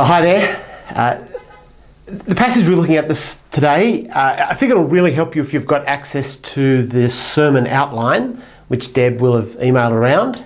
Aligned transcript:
Well, 0.00 0.08
hi 0.08 0.22
there. 0.22 0.66
Uh, 0.88 1.22
the 2.06 2.34
passage 2.34 2.66
we're 2.66 2.74
looking 2.74 2.96
at 2.96 3.06
this 3.06 3.38
today, 3.52 4.08
uh, 4.08 4.46
I 4.48 4.54
think 4.54 4.70
it'll 4.70 4.84
really 4.84 5.12
help 5.12 5.36
you 5.36 5.42
if 5.42 5.52
you've 5.52 5.66
got 5.66 5.84
access 5.84 6.38
to 6.38 6.82
this 6.84 7.14
sermon 7.14 7.66
outline, 7.66 8.42
which 8.68 8.94
Deb 8.94 9.20
will 9.20 9.36
have 9.36 9.50
emailed 9.58 9.90
around, 9.90 10.42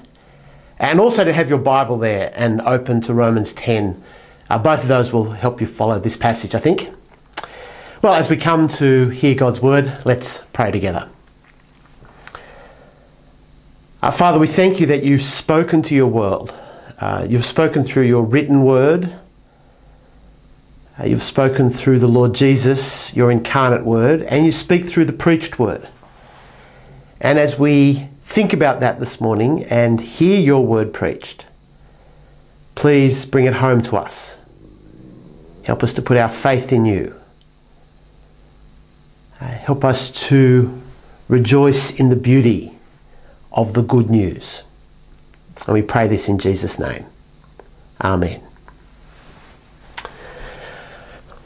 and 0.80 0.98
also 0.98 1.22
to 1.22 1.32
have 1.32 1.48
your 1.48 1.60
Bible 1.60 1.98
there 1.98 2.32
and 2.34 2.62
open 2.62 3.00
to 3.02 3.14
Romans 3.14 3.52
10. 3.52 4.02
Uh, 4.50 4.58
both 4.58 4.82
of 4.82 4.88
those 4.88 5.12
will 5.12 5.30
help 5.30 5.60
you 5.60 5.68
follow 5.68 6.00
this 6.00 6.16
passage, 6.16 6.56
I 6.56 6.58
think. 6.58 6.92
Well, 8.02 8.14
as 8.14 8.28
we 8.28 8.36
come 8.36 8.66
to 8.70 9.10
hear 9.10 9.36
God's 9.36 9.60
word, 9.60 10.02
let's 10.04 10.42
pray 10.52 10.72
together. 10.72 11.08
Uh, 14.02 14.10
Father, 14.10 14.40
we 14.40 14.48
thank 14.48 14.80
you 14.80 14.86
that 14.86 15.04
you've 15.04 15.22
spoken 15.22 15.80
to 15.82 15.94
your 15.94 16.08
world. 16.08 16.52
Uh, 16.98 17.24
you've 17.30 17.44
spoken 17.44 17.84
through 17.84 18.02
your 18.02 18.24
written 18.24 18.64
word 18.64 19.14
uh, 20.98 21.04
you've 21.04 21.22
spoken 21.22 21.70
through 21.70 21.98
the 21.98 22.08
Lord 22.08 22.34
Jesus, 22.34 23.14
your 23.16 23.30
incarnate 23.30 23.84
word, 23.84 24.22
and 24.22 24.44
you 24.44 24.52
speak 24.52 24.86
through 24.86 25.06
the 25.06 25.12
preached 25.12 25.58
word. 25.58 25.88
And 27.20 27.38
as 27.38 27.58
we 27.58 28.08
think 28.22 28.52
about 28.52 28.80
that 28.80 29.00
this 29.00 29.20
morning 29.20 29.64
and 29.64 30.00
hear 30.00 30.40
your 30.40 30.64
word 30.64 30.92
preached, 30.92 31.46
please 32.74 33.24
bring 33.24 33.46
it 33.46 33.54
home 33.54 33.82
to 33.82 33.96
us. 33.96 34.38
Help 35.64 35.82
us 35.82 35.92
to 35.94 36.02
put 36.02 36.16
our 36.16 36.28
faith 36.28 36.72
in 36.72 36.84
you. 36.84 37.14
Uh, 39.40 39.46
help 39.46 39.84
us 39.84 40.10
to 40.28 40.80
rejoice 41.28 41.98
in 41.98 42.08
the 42.08 42.16
beauty 42.16 42.72
of 43.52 43.72
the 43.72 43.82
good 43.82 44.10
news. 44.10 44.62
And 45.66 45.74
we 45.74 45.82
pray 45.82 46.06
this 46.06 46.28
in 46.28 46.38
Jesus' 46.38 46.78
name. 46.78 47.06
Amen. 48.00 48.42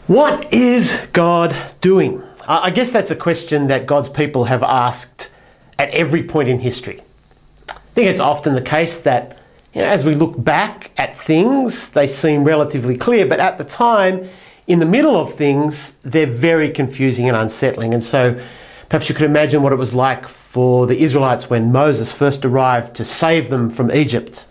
What 0.09 0.55
is 0.55 1.07
God 1.13 1.55
doing? 1.83 2.23
I 2.49 2.71
guess 2.71 2.91
that's 2.91 3.11
a 3.11 3.15
question 3.15 3.67
that 3.67 3.85
God's 3.85 4.09
people 4.09 4.45
have 4.45 4.63
asked 4.63 5.29
at 5.79 5.91
every 5.91 6.23
point 6.23 6.49
in 6.49 6.61
history. 6.61 7.03
I 7.69 7.75
think 7.95 8.09
it's 8.09 8.19
often 8.19 8.55
the 8.55 8.63
case 8.63 9.03
that 9.03 9.37
you 9.75 9.83
know, 9.83 9.87
as 9.87 10.07
we 10.07 10.15
look 10.15 10.43
back 10.43 10.93
at 10.97 11.15
things, 11.19 11.91
they 11.91 12.07
seem 12.07 12.45
relatively 12.45 12.97
clear, 12.97 13.27
but 13.27 13.39
at 13.39 13.59
the 13.59 13.65
time, 13.65 14.31
in 14.67 14.79
the 14.79 14.87
middle 14.87 15.15
of 15.15 15.35
things, 15.35 15.93
they're 16.01 16.25
very 16.25 16.71
confusing 16.71 17.29
and 17.29 17.37
unsettling. 17.37 17.93
And 17.93 18.03
so 18.03 18.41
perhaps 18.89 19.11
you 19.11 19.15
could 19.15 19.27
imagine 19.27 19.63
what 19.63 19.75
it 19.75 19.79
was 19.79 19.93
like 19.93 20.27
for 20.27 20.87
the 20.87 21.03
Israelites 21.03 21.51
when 21.51 21.71
Moses 21.71 22.13
first 22.13 22.47
arrived 22.47 22.97
to 22.97 23.05
save 23.05 23.51
them 23.51 23.69
from 23.69 23.91
Egypt. 23.91 24.47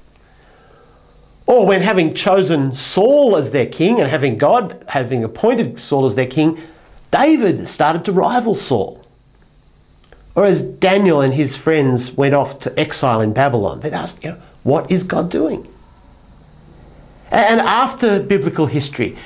Or 1.48 1.66
when 1.66 1.82
having 1.82 2.14
chosen 2.14 2.74
Saul 2.74 3.38
as 3.38 3.52
their 3.52 3.66
king 3.66 4.00
and 4.00 4.10
having 4.10 4.38
God 4.38 4.84
having 4.90 5.24
appointed 5.24 5.80
Saul 5.80 6.06
as 6.06 6.16
their 6.16 6.28
king, 6.28 6.60
David 7.10 7.68
started 7.70 8.04
to 8.06 8.12
rival 8.12 8.54
Saul. 8.54 9.04
Or 10.36 10.46
as 10.46 10.62
Daniel 10.62 11.22
and 11.22 11.34
his 11.34 11.56
friends 11.56 12.12
went 12.12 12.36
off 12.36 12.60
to 12.60 12.80
exile 12.80 13.22
in 13.22 13.34
Babylon, 13.34 13.80
they'd 13.80 13.94
ask, 13.94 14.24
you 14.24 14.32
know, 14.32 14.42
what 14.64 14.92
is 14.92 15.04
God 15.04 15.32
doing? 15.32 15.66
And 17.32 17.62
after 17.62 18.20
biblical 18.20 18.68
history, 18.68 19.18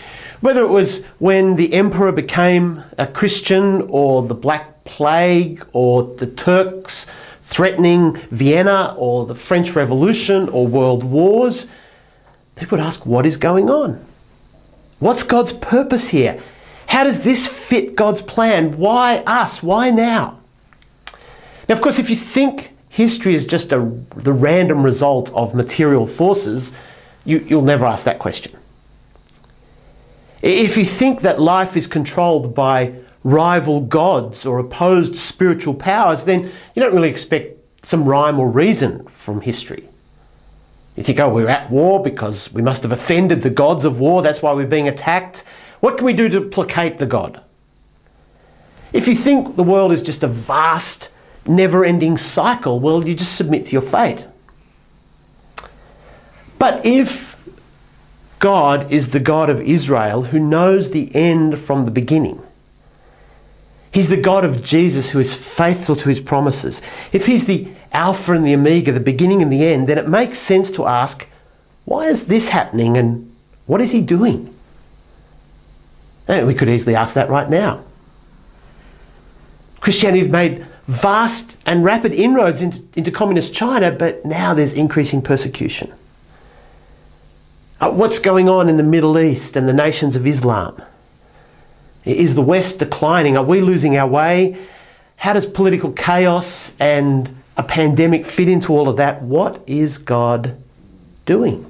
whether 0.41 0.61
it 0.61 0.69
was 0.69 1.03
when 1.17 1.56
the 1.56 1.73
emperor 1.73 2.11
became 2.11 2.83
a 2.97 3.08
Christian 3.08 3.81
or 3.89 4.23
the 4.23 4.35
Black 4.35 4.83
Plague 4.85 5.66
or 5.73 6.03
the 6.03 6.28
Turks 6.28 7.08
threatening 7.44 8.16
Vienna 8.30 8.95
or 8.97 9.25
the 9.25 9.35
French 9.35 9.75
Revolution 9.75 10.50
or 10.50 10.67
world 10.67 11.03
wars, 11.03 11.67
people 12.62 12.78
would 12.78 12.86
ask, 12.86 13.06
What 13.06 13.26
is 13.26 13.38
going 13.38 13.70
on? 13.70 14.06
What's 15.00 15.24
God's 15.24 15.52
purpose 15.52 16.09
here? 16.09 16.41
How 16.88 17.03
does 17.03 17.24
this 17.24 17.47
fit 17.47 17.96
God's 17.96 18.22
plan? 18.22 18.78
Why 18.78 19.18
us? 19.25 19.63
Why 19.63 19.90
now? 19.90 20.40
Now, 21.68 21.75
of 21.75 21.81
course, 21.81 21.97
if 21.97 22.09
you 22.09 22.16
think 22.16 22.72
history 22.90 23.34
is 23.34 23.47
just 23.47 23.72
a, 23.72 23.80
the 24.16 24.34
random 24.34 24.84
result 24.84 25.31
of 25.34 25.56
material 25.56 26.06
forces, 26.06 26.72
you, 27.25 27.40
you'll 27.40 27.62
never 27.63 27.85
ask 27.85 28.06
that 28.06 28.19
question. 28.19 28.56
If 30.41 30.78
you 30.78 30.85
think 30.85 31.22
that 31.22 31.40
life 31.40 31.75
is 31.75 31.88
controlled 31.88 32.53
by 32.53 32.94
rival 33.24 33.81
gods 33.81 34.46
or 34.46 34.59
opposed 34.59 35.16
spiritual 35.16 35.74
powers, 35.74 36.25
then 36.25 36.52
you 36.75 36.81
don't 36.81 36.94
really 36.94 37.09
expect 37.09 37.58
some 37.84 38.06
rhyme 38.06 38.40
or 38.40 38.50
reason 38.50 39.03
from 39.06 39.41
history. 39.41 39.88
You 40.96 41.03
think, 41.03 41.19
oh, 41.19 41.29
we're 41.29 41.47
at 41.47 41.72
war 41.72 42.02
because 42.02 42.52
we 42.52 42.62
must 42.62 42.84
have 42.84 42.91
offended 42.91 43.41
the 43.41 43.50
gods 43.50 43.85
of 43.85 44.00
war, 44.00 44.22
that's 44.22 44.41
why 44.41 44.53
we're 44.53 44.68
being 44.68 44.88
attacked. 44.88 45.44
What 45.79 45.97
can 45.97 46.06
we 46.06 46.13
do 46.13 46.29
to 46.29 46.41
placate 46.41 47.00
the 47.00 47.06
God? 47.06 47.41
If 48.94 49.07
you 49.07 49.16
think 49.16 49.56
the 49.56 49.63
world 49.63 49.91
is 49.91 50.02
just 50.02 50.22
a 50.22 50.28
vast, 50.28 51.09
never 51.47 51.85
ending 51.85 52.18
cycle, 52.18 52.79
well, 52.79 53.07
you 53.07 53.16
just 53.16 53.35
submit 53.35 53.68
to 53.68 53.72
your 53.72 53.81
fate. 53.81 54.28
But 56.59 56.85
if 56.85 57.38
God 58.40 58.91
is 58.91 59.12
the 59.12 59.19
God 59.19 59.50
of 59.50 59.62
Israel 59.62 60.23
who 60.23 60.40
knows 60.40 60.91
the 60.91 61.13
end 61.16 61.58
from 61.58 61.85
the 61.85 61.91
beginning, 61.91 62.44
He's 63.91 64.08
the 64.08 64.18
God 64.18 64.46
of 64.46 64.63
Jesus 64.63 65.09
who 65.09 65.19
is 65.19 65.35
faithful 65.35 65.96
to 65.97 66.08
his 66.08 66.22
promises. 66.22 66.81
If 67.12 67.25
he's 67.25 67.46
the 67.46 67.68
Alpha 67.91 68.34
and 68.34 68.46
the 68.46 68.53
Omega, 68.53 68.91
the 68.91 69.00
beginning 69.00 69.41
and 69.41 69.52
the 69.52 69.66
end, 69.66 69.88
then 69.88 69.97
it 69.97 70.07
makes 70.07 70.38
sense 70.38 70.72
to 70.72 70.88
ask, 70.88 71.28
why 71.85 72.07
is 72.07 72.28
this 72.28 72.50
happening 72.50 72.96
and 72.97 73.34
what 73.66 73.81
is 73.81 73.91
he 73.91 74.02
doing? 74.02 74.53
And 76.28 76.47
we 76.47 76.53
could 76.53 76.69
easily 76.69 76.96
ask 76.96 77.13
that 77.16 77.29
right 77.29 77.50
now. 77.50 77.84
Christianity 79.81 80.28
made 80.28 80.66
vast 80.88 81.57
and 81.66 81.84
rapid 81.84 82.13
inroads 82.13 82.62
into, 82.62 82.84
into 82.96 83.12
communist 83.12 83.53
China, 83.53 83.91
but 83.91 84.23
now 84.25 84.53
there's 84.53 84.73
increasing 84.73 85.22
persecution. 85.22 85.94
Uh, 87.79 87.91
what's 87.91 88.19
going 88.19 88.47
on 88.47 88.69
in 88.69 88.78
the 88.78 88.84
Middle 88.84 89.18
East 89.18 89.56
and 89.56 89.68
the 89.68 89.73
nations 89.73 90.16
of 90.16 90.28
Islam? 90.28 90.81
Is 92.06 92.35
the 92.35 92.41
West 92.41 92.79
declining? 92.79 93.38
Are 93.38 93.44
we 93.44 93.59
losing 93.59 93.97
our 93.97 94.08
way? 94.08 94.58
How 95.18 95.34
does 95.34 95.46
political 95.46 95.91
chaos 95.91 96.75
and 96.79 97.41
a 97.61 97.63
pandemic 97.63 98.25
fit 98.25 98.49
into 98.49 98.75
all 98.75 98.89
of 98.89 98.97
that? 98.97 99.22
What 99.22 99.63
is 99.67 99.99
God 99.99 100.57
doing? 101.27 101.63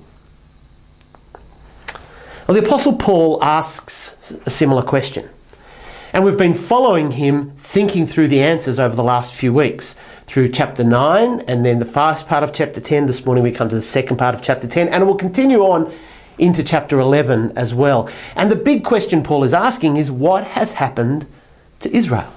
Well, 2.48 2.60
the 2.60 2.66
Apostle 2.66 2.96
Paul 2.96 3.44
asks 3.44 4.32
a 4.46 4.50
similar 4.50 4.84
question. 4.84 5.28
And 6.14 6.24
we've 6.24 6.38
been 6.38 6.54
following 6.54 7.12
him 7.12 7.52
thinking 7.58 8.08
through 8.08 8.30
the 8.30 8.42
answers 8.42 8.80
over 8.80 8.96
the 8.96 9.04
last 9.04 9.34
few 9.34 9.54
weeks 9.54 9.98
through 10.28 10.50
chapter 10.50 10.84
9 10.84 11.42
and 11.42 11.66
then 11.66 11.80
the 11.80 11.86
first 11.86 12.26
part 12.26 12.42
of 12.42 12.54
chapter 12.54 12.80
10. 12.80 13.08
This 13.08 13.26
morning 13.26 13.44
we 13.44 13.52
come 13.52 13.68
to 13.68 13.76
the 13.76 13.82
second 13.82 14.16
part 14.16 14.34
of 14.34 14.42
chapter 14.42 14.68
10 14.68 14.88
and 14.88 15.04
it 15.04 15.06
will 15.06 15.16
continue 15.16 15.60
on 15.60 15.94
into 16.38 16.64
chapter 16.64 17.00
11 17.00 17.52
as 17.58 17.76
well. 17.76 18.10
And 18.36 18.50
the 18.50 18.56
big 18.56 18.86
question 18.86 19.24
Paul 19.24 19.44
is 19.44 19.54
asking 19.54 19.98
is 19.98 20.10
what 20.10 20.46
has 20.46 20.72
happened 20.74 21.28
to 21.82 21.94
Israel? 21.94 22.34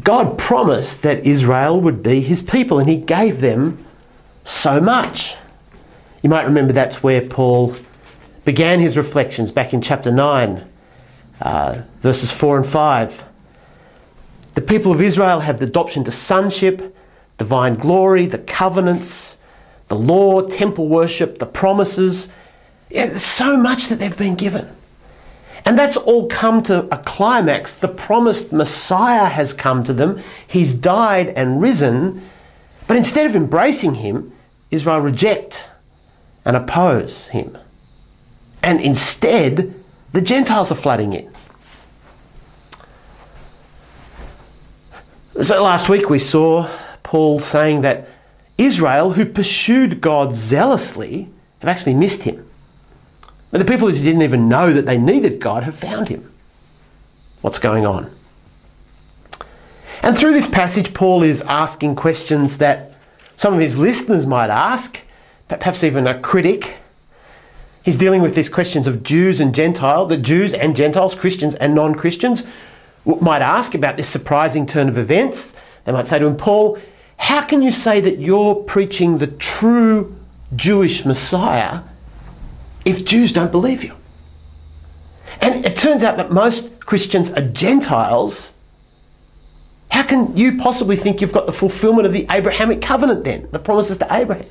God 0.00 0.38
promised 0.38 1.02
that 1.02 1.26
Israel 1.26 1.80
would 1.80 2.02
be 2.02 2.20
his 2.20 2.40
people, 2.40 2.78
and 2.78 2.88
he 2.88 2.96
gave 2.96 3.40
them 3.40 3.84
so 4.44 4.80
much. 4.80 5.36
You 6.22 6.30
might 6.30 6.44
remember 6.44 6.72
that's 6.72 7.02
where 7.02 7.20
Paul 7.20 7.74
began 8.44 8.80
his 8.80 8.96
reflections 8.96 9.52
back 9.52 9.74
in 9.74 9.82
chapter 9.82 10.10
9, 10.10 10.64
uh, 11.40 11.82
verses 12.00 12.32
4 12.32 12.58
and 12.58 12.66
5. 12.66 13.24
The 14.54 14.60
people 14.60 14.92
of 14.92 15.02
Israel 15.02 15.40
have 15.40 15.58
the 15.58 15.66
adoption 15.66 16.04
to 16.04 16.10
sonship, 16.10 16.94
divine 17.38 17.74
glory, 17.74 18.26
the 18.26 18.38
covenants, 18.38 19.38
the 19.88 19.94
law, 19.94 20.42
temple 20.42 20.88
worship, 20.88 21.38
the 21.38 21.46
promises. 21.46 22.30
Yeah, 22.88 23.16
so 23.16 23.56
much 23.56 23.88
that 23.88 23.98
they've 23.98 24.16
been 24.16 24.36
given. 24.36 24.68
And 25.64 25.78
that's 25.78 25.96
all 25.96 26.26
come 26.26 26.62
to 26.64 26.92
a 26.92 26.98
climax. 26.98 27.72
The 27.72 27.88
promised 27.88 28.52
Messiah 28.52 29.26
has 29.26 29.52
come 29.52 29.84
to 29.84 29.92
them. 29.92 30.20
He's 30.46 30.74
died 30.74 31.28
and 31.28 31.62
risen. 31.62 32.28
But 32.88 32.96
instead 32.96 33.26
of 33.26 33.36
embracing 33.36 33.96
him, 33.96 34.32
Israel 34.70 35.00
reject 35.00 35.68
and 36.44 36.56
oppose 36.56 37.28
him. 37.28 37.56
And 38.62 38.80
instead, 38.80 39.74
the 40.12 40.20
Gentiles 40.20 40.72
are 40.72 40.76
flooding 40.76 41.12
in. 41.12 41.32
So 45.40 45.62
last 45.62 45.88
week 45.88 46.10
we 46.10 46.18
saw 46.18 46.68
Paul 47.02 47.38
saying 47.38 47.82
that 47.82 48.08
Israel, 48.58 49.12
who 49.12 49.24
pursued 49.24 50.00
God 50.00 50.36
zealously, 50.36 51.28
have 51.60 51.68
actually 51.68 51.94
missed 51.94 52.22
him. 52.24 52.46
But 53.52 53.58
the 53.58 53.64
people 53.66 53.88
who 53.88 53.94
didn't 53.94 54.22
even 54.22 54.48
know 54.48 54.72
that 54.72 54.86
they 54.86 54.98
needed 54.98 55.38
God 55.38 55.62
have 55.62 55.76
found 55.76 56.08
him. 56.08 56.32
What's 57.42 57.58
going 57.58 57.86
on? 57.86 58.10
And 60.02 60.16
through 60.16 60.32
this 60.32 60.48
passage, 60.48 60.94
Paul 60.94 61.22
is 61.22 61.42
asking 61.42 61.94
questions 61.94 62.58
that 62.58 62.94
some 63.36 63.54
of 63.54 63.60
his 63.60 63.78
listeners 63.78 64.26
might 64.26 64.48
ask, 64.48 65.00
perhaps 65.48 65.84
even 65.84 66.06
a 66.06 66.18
critic. 66.18 66.76
He's 67.84 67.96
dealing 67.96 68.22
with 68.22 68.34
these 68.34 68.48
questions 68.48 68.86
of 68.86 69.02
Jews 69.02 69.38
and 69.38 69.54
Gentile, 69.54 70.06
the 70.06 70.16
Jews 70.16 70.54
and 70.54 70.74
Gentiles, 70.74 71.14
Christians 71.14 71.54
and 71.56 71.74
non 71.74 71.94
Christians, 71.94 72.44
might 73.04 73.42
ask 73.42 73.74
about 73.74 73.96
this 73.96 74.08
surprising 74.08 74.66
turn 74.66 74.88
of 74.88 74.96
events. 74.96 75.52
They 75.84 75.92
might 75.92 76.08
say 76.08 76.18
to 76.18 76.26
him, 76.26 76.36
Paul, 76.36 76.78
how 77.18 77.42
can 77.42 77.60
you 77.60 77.70
say 77.70 78.00
that 78.00 78.18
you're 78.18 78.54
preaching 78.54 79.18
the 79.18 79.26
true 79.26 80.16
Jewish 80.56 81.04
Messiah 81.04 81.82
if 82.84 83.04
Jews 83.04 83.32
don't 83.32 83.52
believe 83.52 83.84
you? 83.84 83.94
And 85.40 85.64
it 85.64 85.76
turns 85.76 86.04
out 86.04 86.16
that 86.16 86.30
most 86.30 86.80
Christians 86.80 87.30
are 87.30 87.42
Gentiles. 87.42 88.52
How 89.90 90.02
can 90.02 90.36
you 90.36 90.58
possibly 90.58 90.96
think 90.96 91.20
you've 91.20 91.32
got 91.32 91.46
the 91.46 91.52
fulfillment 91.52 92.06
of 92.06 92.12
the 92.12 92.26
Abrahamic 92.30 92.80
covenant 92.80 93.24
then, 93.24 93.48
the 93.50 93.58
promises 93.58 93.98
to 93.98 94.06
Abraham? 94.10 94.46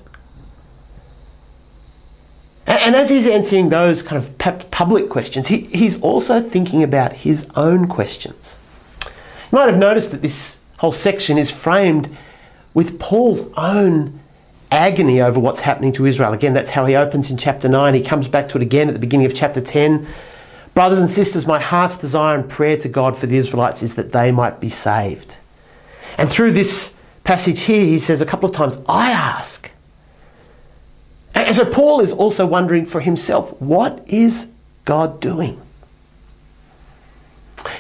And 2.66 2.96
as 2.96 3.10
he's 3.10 3.28
answering 3.28 3.70
those 3.70 4.02
kind 4.02 4.24
of 4.24 4.38
public 4.72 5.10
questions, 5.10 5.50
he, 5.50 5.62
he's 5.62 6.00
also 6.02 6.42
thinking 6.42 6.84
about 6.84 7.14
his 7.14 7.46
own 7.56 7.88
questions. 7.88 8.56
You 9.04 9.58
might 9.58 9.68
have 9.68 9.78
noticed 9.78 10.12
that 10.12 10.22
this 10.22 10.58
whole 10.78 10.92
section 10.92 11.38
is 11.38 11.52
framed 11.52 12.16
with 12.74 12.98
Paul's 12.98 13.42
own 13.58 14.21
agony 14.72 15.22
over 15.22 15.40
what's 15.40 15.62
happening 15.62 15.92
to 15.94 16.06
Israel. 16.06 16.34
Again, 16.34 16.54
that's 16.54 16.72
how 16.72 16.86
he 16.86 16.96
opens 16.96 17.30
in 17.30 17.38
chapter 17.38 17.68
9. 17.68 17.94
He 17.94 18.02
comes 18.02 18.28
back 18.28 18.50
to 18.50 18.58
it 18.58 18.62
again 18.62 18.88
at 18.88 18.94
the 18.94 19.00
beginning 19.00 19.26
of 19.26 19.36
chapter 19.36 19.62
10. 19.62 20.08
Brothers 20.74 21.00
and 21.00 21.10
sisters, 21.10 21.46
my 21.46 21.60
heart's 21.60 21.98
desire 21.98 22.40
and 22.40 22.50
prayer 22.50 22.78
to 22.78 22.88
God 22.88 23.18
for 23.18 23.28
the 23.28 23.38
Israelites 23.38 23.84
is 23.84 23.96
that 23.96 24.14
they 24.14 24.32
might 24.32 24.60
be 24.62 24.70
saved. 24.70 25.36
And 26.18 26.30
through 26.30 26.54
this 26.54 26.94
passage 27.24 27.62
here, 27.62 27.86
he 27.86 28.00
says 28.00 28.22
a 28.22 28.26
couple 28.26 28.50
of 28.50 28.56
times, 28.56 28.78
I 28.88 29.12
ask. 29.12 29.70
And 31.36 31.56
so 31.56 31.66
Paul 31.66 32.00
is 32.02 32.14
also 32.14 32.46
wondering 32.46 32.86
for 32.86 33.02
himself, 33.02 33.60
what 33.62 34.04
is 34.08 34.48
God 34.86 35.20
doing? 35.20 35.62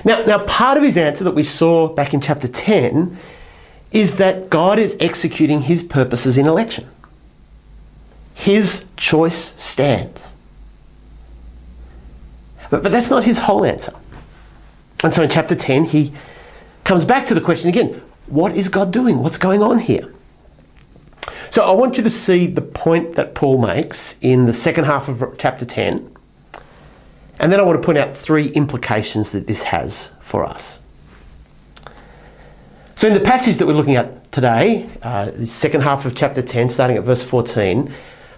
Now, 0.03 0.23
now, 0.25 0.45
part 0.45 0.77
of 0.77 0.83
his 0.83 0.95
answer 0.97 1.23
that 1.23 1.35
we 1.35 1.43
saw 1.43 1.87
back 1.87 2.13
in 2.13 2.21
chapter 2.21 2.47
10 2.47 3.17
is 3.91 4.15
that 4.15 4.49
God 4.49 4.79
is 4.79 4.95
executing 4.99 5.61
his 5.61 5.83
purposes 5.83 6.37
in 6.37 6.47
election. 6.47 6.87
His 8.33 8.85
choice 8.95 9.53
stands. 9.61 10.33
But, 12.69 12.83
but 12.83 12.91
that's 12.91 13.09
not 13.09 13.25
his 13.25 13.39
whole 13.39 13.65
answer. 13.65 13.93
And 15.03 15.13
so 15.13 15.23
in 15.23 15.29
chapter 15.29 15.55
10, 15.55 15.85
he 15.85 16.13
comes 16.83 17.05
back 17.05 17.25
to 17.27 17.33
the 17.33 17.41
question 17.41 17.69
again 17.69 18.01
what 18.27 18.55
is 18.55 18.69
God 18.69 18.93
doing? 18.93 19.19
What's 19.19 19.37
going 19.37 19.61
on 19.61 19.79
here? 19.79 20.13
So 21.49 21.63
I 21.63 21.71
want 21.71 21.97
you 21.97 22.03
to 22.03 22.09
see 22.09 22.47
the 22.47 22.61
point 22.61 23.15
that 23.15 23.35
Paul 23.35 23.57
makes 23.57 24.17
in 24.21 24.45
the 24.45 24.53
second 24.53 24.85
half 24.85 25.09
of 25.09 25.35
chapter 25.37 25.65
10. 25.65 26.15
And 27.41 27.51
then 27.51 27.59
I 27.59 27.63
want 27.63 27.81
to 27.81 27.85
point 27.85 27.97
out 27.97 28.13
three 28.15 28.47
implications 28.47 29.33
that 29.33 29.47
this 29.47 29.63
has 29.63 30.11
for 30.21 30.45
us. 30.45 30.79
So, 33.01 33.07
in 33.07 33.15
the 33.15 33.19
passage 33.19 33.57
that 33.57 33.65
we're 33.65 33.73
looking 33.73 33.95
at 33.95 34.31
today, 34.31 34.87
uh, 35.01 35.31
the 35.31 35.47
second 35.47 35.81
half 35.81 36.05
of 36.05 36.13
chapter 36.13 36.43
10, 36.43 36.69
starting 36.69 36.97
at 36.97 37.03
verse 37.03 37.23
14, 37.23 37.91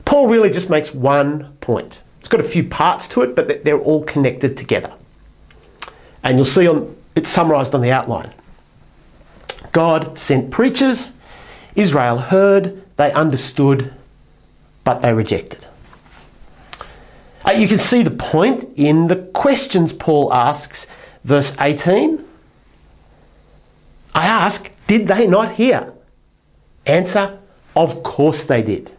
Paul 0.06 0.27
really 0.27 0.50
just 0.50 0.69
makes 0.69 0.94
one 0.94 1.51
point. 1.60 2.00
It's 2.21 2.30
got 2.30 2.39
a 2.39 2.45
few 2.45 2.63
parts 2.63 3.10
to 3.10 3.24
it, 3.24 3.36
but 3.36 3.65
they're 3.65 3.81
all 3.81 4.06
connected 4.06 4.56
together. 4.56 4.94
And 6.24 6.38
you'll 6.38 6.45
see 6.45 6.65
on, 6.65 6.95
it's 7.13 7.30
summarized 7.30 7.75
on 7.75 7.81
the 7.81 7.92
outline. 7.92 8.33
God 9.74 10.18
sent 10.18 10.50
preachers, 10.50 11.12
Israel 11.75 12.19
heard, 12.19 12.81
they 12.95 13.12
understood, 13.12 13.94
but 14.86 15.01
they 15.01 15.12
rejected. 15.12 15.68
Uh, 17.45 17.51
you 17.51 17.68
can 17.68 17.80
see 17.80 18.01
the 18.01 18.12
point 18.12 18.63
in 18.77 19.09
the 19.09 19.18
questions 19.18 19.92
Paul 19.92 20.31
asks, 20.31 20.88
verse 21.25 21.54
18. 21.59 22.24
I 24.15 24.25
ask, 24.27 24.71
did 24.88 25.07
they 25.07 25.27
not 25.27 25.56
hear? 25.56 25.94
Answer, 26.86 27.39
of 27.75 28.04
course 28.04 28.44
they 28.44 28.62
did. 28.62 28.92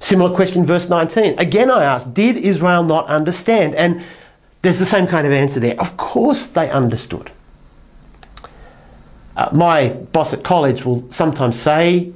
Similar 0.00 0.34
question, 0.34 0.64
verse 0.64 0.88
19. 0.88 1.38
Again, 1.38 1.70
I 1.70 1.84
ask, 1.84 2.12
did 2.12 2.36
Israel 2.36 2.82
not 2.82 3.06
understand? 3.06 3.74
And 3.74 4.02
there's 4.62 4.78
the 4.78 4.86
same 4.86 5.06
kind 5.06 5.26
of 5.26 5.32
answer 5.32 5.60
there. 5.60 5.78
Of 5.80 5.96
course 5.96 6.46
they 6.46 6.70
understood. 6.70 7.30
Uh, 9.36 9.48
my 9.52 9.88
boss 9.88 10.32
at 10.32 10.44
college 10.44 10.84
will 10.84 11.10
sometimes 11.10 11.60
say, 11.60 12.12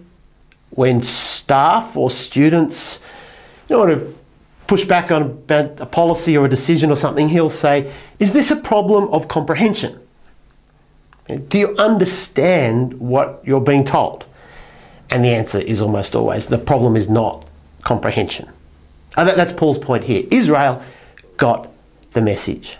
when 0.70 1.02
staff 1.02 1.96
or 1.96 2.10
students 2.10 3.00
you 3.69 3.76
know, 3.76 3.84
want 3.84 4.00
to 4.00 4.14
push 4.66 4.84
back 4.84 5.10
on 5.10 5.42
a 5.48 5.86
policy 5.86 6.36
or 6.36 6.46
a 6.46 6.48
decision 6.48 6.90
or 6.90 6.96
something, 6.96 7.28
he'll 7.28 7.50
say, 7.50 7.92
Is 8.19 8.32
this 8.32 8.50
a 8.50 8.56
problem 8.56 9.08
of 9.08 9.28
comprehension? 9.28 9.98
Do 11.28 11.58
you 11.58 11.76
understand 11.76 12.94
what 12.94 13.42
you're 13.44 13.60
being 13.60 13.84
told? 13.84 14.25
And 15.10 15.25
the 15.25 15.28
answer 15.28 15.58
is 15.58 15.80
almost 15.80 16.14
always 16.14 16.46
the 16.46 16.58
problem 16.58 16.96
is 16.96 17.08
not 17.08 17.46
comprehension. 17.82 18.48
Oh, 19.16 19.25
that, 19.25 19.36
that's 19.36 19.52
Paul's 19.52 19.78
point 19.78 20.04
here. 20.04 20.25
Israel 20.30 20.82
got 21.36 21.69
the 22.12 22.20
message. 22.20 22.78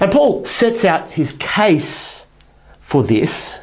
And 0.00 0.10
Paul 0.10 0.44
sets 0.44 0.84
out 0.84 1.10
his 1.12 1.32
case 1.32 2.26
for 2.80 3.02
this 3.02 3.60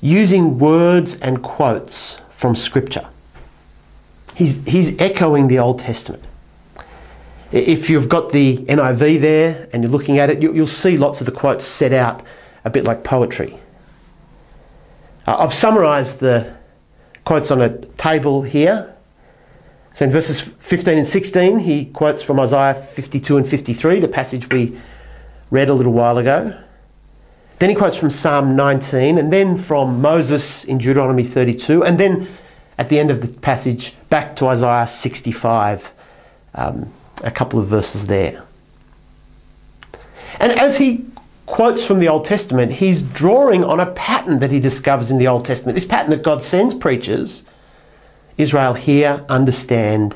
using 0.00 0.58
words 0.58 1.18
and 1.20 1.42
quotes 1.42 2.20
from 2.30 2.54
Scripture. 2.54 3.08
He's, 4.34 4.62
he's 4.66 4.98
echoing 5.00 5.48
the 5.48 5.58
Old 5.58 5.80
Testament. 5.80 6.26
If 7.52 7.88
you've 7.88 8.08
got 8.08 8.30
the 8.30 8.58
NIV 8.58 9.20
there 9.20 9.68
and 9.72 9.82
you're 9.82 9.92
looking 9.92 10.18
at 10.18 10.30
it, 10.30 10.42
you, 10.42 10.52
will 10.52 10.66
see 10.66 10.96
lots 10.96 11.20
of 11.20 11.26
the 11.26 11.32
quotes 11.32 11.64
set 11.64 11.92
out 11.92 12.24
a 12.64 12.70
bit 12.70 12.84
like 12.84 13.04
poetry. 13.04 13.56
Uh, 15.26 15.36
I've 15.38 15.54
summarised 15.54 16.20
the 16.20 16.54
quotes 17.24 17.50
on 17.50 17.60
a 17.62 17.78
table 17.96 18.42
here. 18.42 18.94
So 19.94 20.04
in 20.04 20.10
verses 20.10 20.40
15 20.40 20.98
and 20.98 21.06
16, 21.06 21.58
he 21.60 21.86
quotes 21.86 22.22
from 22.22 22.38
Isaiah 22.40 22.74
52 22.74 23.36
and 23.36 23.48
53, 23.48 24.00
the 24.00 24.08
passage 24.08 24.50
we 24.50 24.78
read 25.50 25.68
a 25.68 25.74
little 25.74 25.92
while 25.92 26.18
ago. 26.18 26.56
Then 27.58 27.70
he 27.70 27.76
quotes 27.76 27.96
from 27.96 28.10
Psalm 28.10 28.54
19, 28.56 29.16
and 29.16 29.32
then 29.32 29.56
from 29.56 30.02
Moses 30.02 30.64
in 30.64 30.78
Deuteronomy 30.78 31.24
32, 31.24 31.82
and 31.82 31.98
then 31.98 32.28
at 32.76 32.90
the 32.90 32.98
end 32.98 33.10
of 33.10 33.22
the 33.22 33.40
passage 33.40 33.94
back 34.10 34.36
to 34.36 34.46
Isaiah 34.48 34.86
65. 34.86 35.92
Um, 36.54 36.92
a 37.24 37.30
couple 37.30 37.58
of 37.58 37.66
verses 37.66 38.06
there. 38.06 38.42
And 40.38 40.52
as 40.52 40.78
he 40.78 41.06
quotes 41.46 41.86
from 41.86 42.00
the 42.00 42.08
Old 42.08 42.24
Testament, 42.24 42.72
he's 42.72 43.02
drawing 43.02 43.64
on 43.64 43.80
a 43.80 43.86
pattern 43.86 44.40
that 44.40 44.50
he 44.50 44.60
discovers 44.60 45.10
in 45.10 45.18
the 45.18 45.28
Old 45.28 45.44
Testament. 45.44 45.76
This 45.76 45.84
pattern 45.84 46.10
that 46.10 46.22
God 46.22 46.42
sends 46.42 46.74
preachers, 46.74 47.44
Israel 48.36 48.74
hear, 48.74 49.24
understand, 49.28 50.14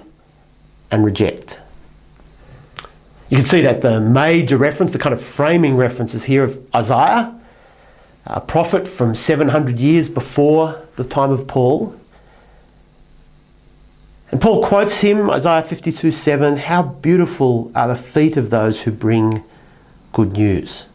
and 0.90 1.04
reject. 1.04 1.58
You 3.28 3.36
can 3.36 3.46
see 3.46 3.60
that 3.60 3.80
the 3.80 4.00
major 4.00 4.56
reference, 4.56 4.90
the 4.90 4.98
kind 4.98 5.12
of 5.12 5.22
framing 5.22 5.76
references 5.76 6.24
here 6.24 6.42
of 6.42 6.74
Isaiah, 6.74 7.40
a 8.26 8.40
prophet 8.40 8.88
from 8.88 9.14
700 9.14 9.78
years 9.78 10.08
before 10.08 10.82
the 10.96 11.04
time 11.04 11.30
of 11.30 11.46
Paul, 11.46 11.94
and 14.30 14.40
Paul 14.40 14.62
quotes 14.62 15.00
him, 15.00 15.30
Isaiah 15.30 15.62
52 15.62 16.10
7, 16.10 16.56
How 16.56 16.82
beautiful 16.82 17.72
are 17.74 17.88
the 17.88 17.96
feet 17.96 18.36
of 18.36 18.50
those 18.50 18.82
who 18.82 18.90
bring 18.90 19.42
good 20.12 20.32
news. 20.32 20.86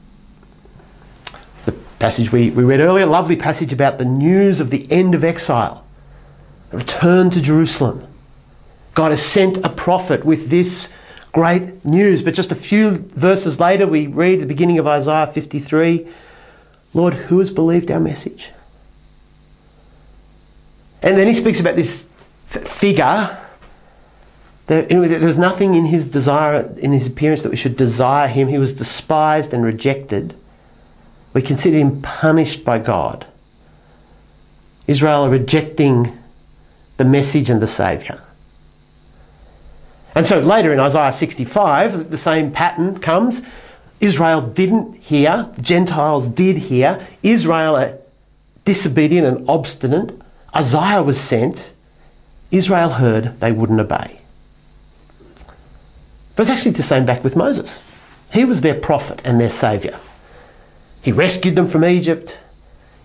It's 1.58 1.66
the 1.66 1.74
passage 2.00 2.32
we, 2.32 2.50
we 2.50 2.64
read 2.64 2.80
earlier, 2.80 3.06
lovely 3.06 3.36
passage 3.36 3.74
about 3.74 3.98
the 3.98 4.06
news 4.06 4.60
of 4.60 4.70
the 4.70 4.90
end 4.92 5.16
of 5.16 5.24
exile, 5.24 5.86
the 6.70 6.78
return 6.78 7.30
to 7.32 7.42
Jerusalem. 7.42 8.08
God 8.94 9.12
has 9.12 9.22
sent 9.22 9.58
a 9.58 9.70
prophet 9.70 10.24
with 10.26 10.50
this 10.50 10.94
great 11.34 11.84
news. 11.84 12.22
But 12.22 12.34
just 12.34 12.52
a 12.52 12.56
few 12.56 12.92
verses 12.92 13.60
later, 13.60 13.86
we 13.86 14.08
read 14.08 14.40
the 14.40 14.46
beginning 14.46 14.80
of 14.80 14.88
Isaiah 14.88 15.28
53 15.28 16.08
Lord, 16.94 17.14
who 17.14 17.40
has 17.40 17.52
believed 17.52 17.92
our 17.92 18.00
message? 18.00 18.52
And 21.02 21.18
then 21.18 21.28
he 21.28 21.34
speaks 21.34 21.60
about 21.60 21.76
this 21.76 22.08
figure. 22.60 23.38
There, 24.68 25.00
was 25.00 25.38
nothing 25.38 25.76
in 25.76 25.86
his 25.86 26.06
desire, 26.06 26.74
in 26.78 26.92
his 26.92 27.08
appearance, 27.08 27.44
that 27.44 27.50
we 27.50 27.56
should 27.56 27.78
desire 27.78 28.28
him. 28.28 28.48
He 28.48 28.58
was 28.58 28.74
despised 28.74 29.54
and 29.54 29.64
rejected. 29.64 30.34
We 31.34 31.42
consider 31.42 31.78
him 31.78 32.02
punished 32.02 32.66
by 32.66 32.80
God. 32.80 33.28
Israel 34.88 35.26
are 35.26 35.30
rejecting 35.30 36.18
the 36.98 37.06
message 37.06 37.50
and 37.50 37.62
the 37.62 37.68
Saviour. 37.68 38.20
And 40.16 40.26
so 40.26 40.40
later 40.40 40.72
in 40.72 40.80
Isaiah 40.80 41.12
65, 41.12 42.10
the 42.10 42.18
same 42.18 42.52
pattern 42.52 43.00
comes. 43.00 43.42
Israel 44.00 44.42
didn't 44.42 44.96
hear, 44.96 45.50
Gentiles 45.60 46.28
did 46.28 46.58
hear. 46.58 47.06
Israel 47.22 47.76
are 47.76 47.98
disobedient 48.64 49.28
and 49.28 49.50
obstinate. 49.50 50.18
Isaiah 50.56 51.04
was 51.04 51.20
sent, 51.20 51.74
Israel 52.52 52.92
heard, 52.92 53.40
they 53.40 53.52
wouldn't 53.52 53.80
obey. 53.80 54.20
But 56.36 56.44
it's 56.44 56.50
actually 56.50 56.72
the 56.72 56.84
same 56.84 57.06
back 57.06 57.24
with 57.24 57.36
Moses. 57.36 57.82
He 58.34 58.44
was 58.44 58.62
their 58.62 58.80
prophet 58.80 59.22
and 59.24 59.40
their 59.40 59.50
saviour. 59.50 60.00
He 61.02 61.12
rescued 61.12 61.56
them 61.56 61.68
from 61.68 61.86
Egypt. 61.86 62.40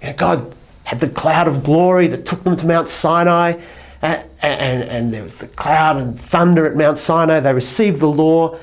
You 0.02 0.08
know, 0.08 0.14
God 0.14 0.54
had 0.84 1.00
the 1.00 1.08
cloud 1.08 1.46
of 1.46 1.62
glory 1.62 2.08
that 2.08 2.26
took 2.26 2.42
them 2.42 2.56
to 2.56 2.66
Mount 2.66 2.88
Sinai, 2.88 3.60
and, 4.02 4.24
and, 4.42 4.82
and 4.82 5.14
there 5.14 5.22
was 5.22 5.36
the 5.36 5.46
cloud 5.46 5.98
and 5.98 6.20
thunder 6.20 6.66
at 6.66 6.74
Mount 6.74 6.98
Sinai. 6.98 7.40
They 7.40 7.52
received 7.52 8.00
the 8.00 8.08
law, 8.08 8.58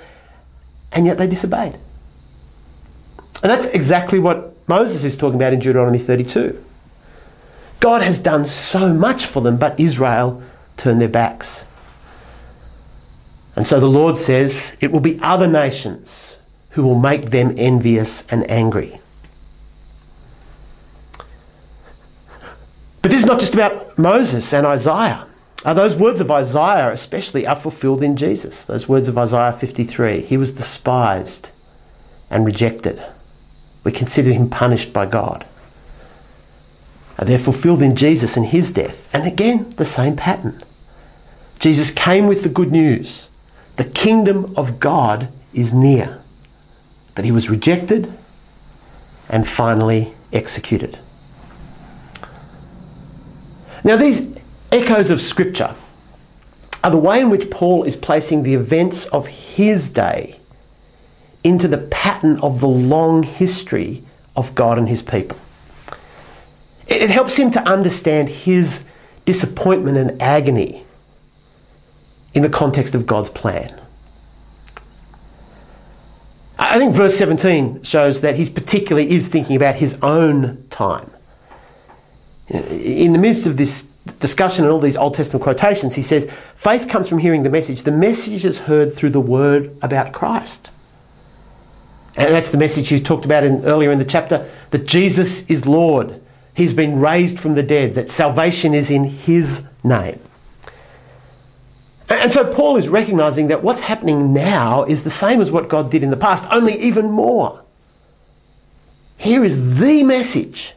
and 0.91 1.05
yet 1.05 1.17
they 1.17 1.27
disobeyed. 1.27 1.75
And 3.43 3.51
that's 3.51 3.67
exactly 3.67 4.19
what 4.19 4.55
Moses 4.67 5.03
is 5.03 5.15
talking 5.15 5.35
about 5.35 5.53
in 5.53 5.59
Deuteronomy 5.59 5.99
32. 5.99 6.61
God 7.79 8.01
has 8.01 8.19
done 8.19 8.45
so 8.45 8.91
much 8.91 9.25
for 9.25 9.41
them, 9.41 9.57
but 9.57 9.79
Israel 9.79 10.41
turned 10.77 11.01
their 11.01 11.09
backs. 11.09 11.65
And 13.55 13.67
so 13.67 13.79
the 13.79 13.87
Lord 13.87 14.17
says, 14.17 14.77
It 14.79 14.91
will 14.91 14.99
be 14.99 15.19
other 15.21 15.47
nations 15.47 16.37
who 16.71 16.83
will 16.83 16.99
make 16.99 17.31
them 17.31 17.55
envious 17.57 18.25
and 18.27 18.49
angry. 18.49 19.01
But 23.01 23.11
this 23.11 23.19
is 23.19 23.25
not 23.25 23.39
just 23.39 23.55
about 23.55 23.97
Moses 23.97 24.53
and 24.53 24.65
Isaiah. 24.67 25.25
Uh, 25.65 25.73
those 25.73 25.95
words 25.95 26.21
of 26.21 26.29
Isaiah, 26.29 26.91
especially, 26.91 27.47
are 27.47 27.55
fulfilled 27.55 28.03
in 28.03 28.15
Jesus. 28.15 28.63
Those 28.65 28.87
words 28.87 29.07
of 29.07 29.17
Isaiah 29.17 29.53
53 29.53 30.21
He 30.21 30.37
was 30.37 30.51
despised 30.51 31.49
and 32.29 32.45
rejected. 32.45 33.01
We 33.83 33.91
consider 33.91 34.31
him 34.31 34.49
punished 34.49 34.93
by 34.93 35.07
God. 35.07 35.45
Uh, 37.17 37.25
they're 37.25 37.39
fulfilled 37.39 37.81
in 37.81 37.95
Jesus 37.95 38.37
and 38.37 38.45
his 38.45 38.69
death. 38.69 39.09
And 39.15 39.25
again, 39.25 39.73
the 39.77 39.85
same 39.85 40.15
pattern. 40.15 40.61
Jesus 41.59 41.91
came 41.91 42.27
with 42.27 42.43
the 42.43 42.49
good 42.49 42.71
news 42.71 43.27
the 43.77 43.85
kingdom 43.85 44.53
of 44.57 44.79
God 44.79 45.29
is 45.53 45.71
near. 45.71 46.19
But 47.15 47.25
he 47.25 47.31
was 47.31 47.49
rejected 47.49 48.11
and 49.29 49.47
finally 49.47 50.13
executed. 50.33 50.97
Now, 53.83 53.95
these 53.95 54.37
echoes 54.71 55.11
of 55.11 55.21
Scripture 55.21 55.75
are 56.83 56.91
the 56.91 56.97
way 56.97 57.21
in 57.21 57.29
which 57.29 57.49
Paul 57.49 57.83
is 57.83 57.95
placing 57.95 58.43
the 58.43 58.55
events 58.55 59.05
of 59.07 59.27
his 59.27 59.89
day 59.89 60.39
into 61.43 61.67
the 61.67 61.77
pattern 61.77 62.39
of 62.39 62.59
the 62.59 62.67
long 62.67 63.23
history 63.23 64.03
of 64.35 64.55
God 64.55 64.77
and 64.77 64.89
his 64.89 65.03
people. 65.03 65.37
It 66.87 67.09
helps 67.09 67.37
him 67.37 67.51
to 67.51 67.61
understand 67.61 68.29
his 68.29 68.83
disappointment 69.25 69.97
and 69.97 70.21
agony 70.21 70.83
in 72.37 72.43
the 72.43 72.49
context 72.49 72.95
of 72.95 73.05
God's 73.05 73.29
plan. 73.31 73.73
I 76.59 76.77
think 76.77 76.95
verse 76.95 77.17
17 77.17 77.83
shows 77.83 78.21
that 78.21 78.35
he 78.35 78.47
particularly 78.49 79.09
is 79.11 79.27
thinking 79.27 79.55
about 79.55 79.75
his 79.75 79.97
own 80.01 80.63
time. 80.69 81.09
In 82.49 83.13
the 83.13 83.19
midst 83.19 83.45
of 83.45 83.57
this 83.57 83.81
discussion 84.19 84.63
and 84.63 84.71
all 84.71 84.79
these 84.79 84.95
Old 84.95 85.15
Testament 85.15 85.43
quotations, 85.43 85.95
he 85.95 86.01
says, 86.01 86.31
faith 86.55 86.87
comes 86.87 87.09
from 87.09 87.17
hearing 87.17 87.43
the 87.43 87.49
message. 87.49 87.81
The 87.81 87.91
message 87.91 88.45
is 88.45 88.59
heard 88.59 88.93
through 88.93 89.09
the 89.09 89.19
word 89.19 89.71
about 89.81 90.13
Christ. 90.13 90.71
And 92.15 92.33
that's 92.33 92.51
the 92.51 92.57
message 92.57 92.89
he 92.89 92.99
talked 92.99 93.25
about 93.25 93.43
in, 93.43 93.65
earlier 93.65 93.91
in 93.91 93.99
the 93.99 94.05
chapter 94.05 94.49
that 94.69 94.85
Jesus 94.85 95.49
is 95.49 95.65
Lord. 95.65 96.21
He's 96.55 96.73
been 96.73 96.99
raised 96.99 97.39
from 97.39 97.55
the 97.55 97.63
dead, 97.63 97.95
that 97.95 98.09
salvation 98.09 98.73
is 98.73 98.89
in 98.89 99.05
his 99.05 99.67
name. 99.83 100.19
And 102.09 102.31
so 102.31 102.51
Paul 102.53 102.77
is 102.77 102.87
recognizing 102.87 103.47
that 103.47 103.63
what's 103.63 103.81
happening 103.81 104.33
now 104.33 104.83
is 104.83 105.03
the 105.03 105.09
same 105.09 105.41
as 105.41 105.51
what 105.51 105.67
God 105.67 105.91
did 105.91 106.03
in 106.03 106.09
the 106.09 106.17
past, 106.17 106.45
only 106.51 106.79
even 106.79 107.11
more. 107.11 107.63
Here 109.17 109.43
is 109.43 109.79
the 109.79 110.03
message. 110.03 110.73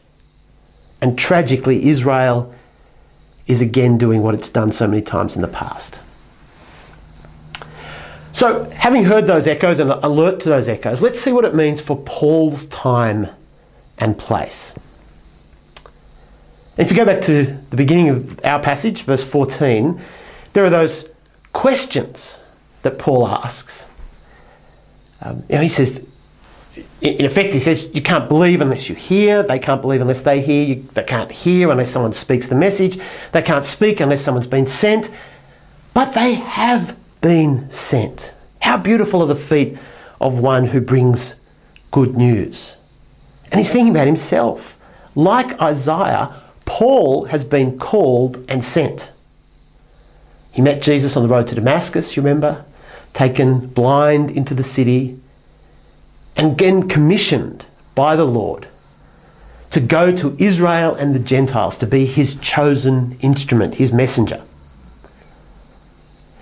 And 1.01 1.17
tragically, 1.17 1.87
Israel 1.87 2.53
is 3.47 3.61
again 3.61 3.97
doing 3.97 4.23
what 4.23 4.35
it's 4.35 4.49
done 4.49 4.71
so 4.71 4.87
many 4.87 5.01
times 5.01 5.35
in 5.35 5.41
the 5.41 5.47
past. 5.47 5.99
So, 8.33 8.69
having 8.71 9.05
heard 9.05 9.25
those 9.25 9.47
echoes 9.47 9.79
and 9.79 9.91
alert 9.91 10.39
to 10.41 10.49
those 10.49 10.69
echoes, 10.69 11.01
let's 11.01 11.19
see 11.19 11.31
what 11.31 11.45
it 11.45 11.53
means 11.53 11.81
for 11.81 11.97
Paul's 11.97 12.65
time 12.65 13.27
and 13.97 14.17
place. 14.17 14.73
If 16.77 16.89
you 16.89 16.97
go 16.97 17.05
back 17.05 17.21
to 17.21 17.45
the 17.69 17.75
beginning 17.75 18.09
of 18.09 18.43
our 18.45 18.59
passage, 18.59 19.03
verse 19.03 19.23
14, 19.23 19.99
there 20.53 20.63
are 20.63 20.69
those 20.69 21.10
questions 21.53 22.39
that 22.81 22.97
Paul 22.97 23.27
asks. 23.27 23.87
Um, 25.21 25.43
you 25.49 25.55
know, 25.55 25.61
he 25.61 25.69
says, 25.69 26.05
in 27.01 27.25
effect, 27.25 27.53
he 27.53 27.59
says, 27.59 27.89
you 27.93 28.01
can't 28.01 28.27
believe 28.27 28.61
unless 28.61 28.89
you 28.89 28.95
hear. 28.95 29.43
They 29.43 29.59
can't 29.59 29.81
believe 29.81 30.01
unless 30.01 30.21
they 30.21 30.41
hear. 30.41 30.63
You, 30.63 30.83
they 30.93 31.03
can't 31.03 31.31
hear 31.31 31.69
unless 31.69 31.91
someone 31.91 32.13
speaks 32.13 32.47
the 32.47 32.55
message. 32.55 32.99
They 33.31 33.41
can't 33.41 33.65
speak 33.65 33.99
unless 33.99 34.21
someone's 34.21 34.47
been 34.47 34.67
sent. 34.67 35.11
But 35.93 36.13
they 36.13 36.35
have 36.35 36.97
been 37.21 37.69
sent. 37.71 38.33
How 38.61 38.77
beautiful 38.77 39.21
are 39.21 39.27
the 39.27 39.35
feet 39.35 39.77
of 40.19 40.39
one 40.39 40.67
who 40.67 40.79
brings 40.79 41.35
good 41.91 42.15
news. 42.15 42.77
And 43.51 43.59
he's 43.59 43.71
thinking 43.71 43.91
about 43.91 44.07
himself. 44.07 44.77
Like 45.15 45.59
Isaiah, 45.61 46.41
Paul 46.65 47.25
has 47.25 47.43
been 47.43 47.77
called 47.77 48.45
and 48.47 48.63
sent. 48.63 49.11
He 50.51 50.61
met 50.61 50.81
Jesus 50.81 51.15
on 51.15 51.23
the 51.23 51.29
road 51.29 51.47
to 51.47 51.55
Damascus, 51.55 52.15
you 52.15 52.21
remember? 52.21 52.65
Taken 53.13 53.67
blind 53.67 54.31
into 54.31 54.53
the 54.53 54.63
city, 54.63 55.19
and 56.35 56.53
again 56.53 56.87
commissioned 56.87 57.65
by 57.95 58.15
the 58.15 58.25
Lord 58.25 58.67
to 59.71 59.79
go 59.79 60.11
to 60.11 60.35
Israel 60.37 60.93
and 60.95 61.15
the 61.15 61.19
Gentiles 61.19 61.77
to 61.77 61.87
be 61.87 62.05
his 62.05 62.35
chosen 62.35 63.17
instrument, 63.21 63.75
his 63.75 63.93
messenger. 63.93 64.41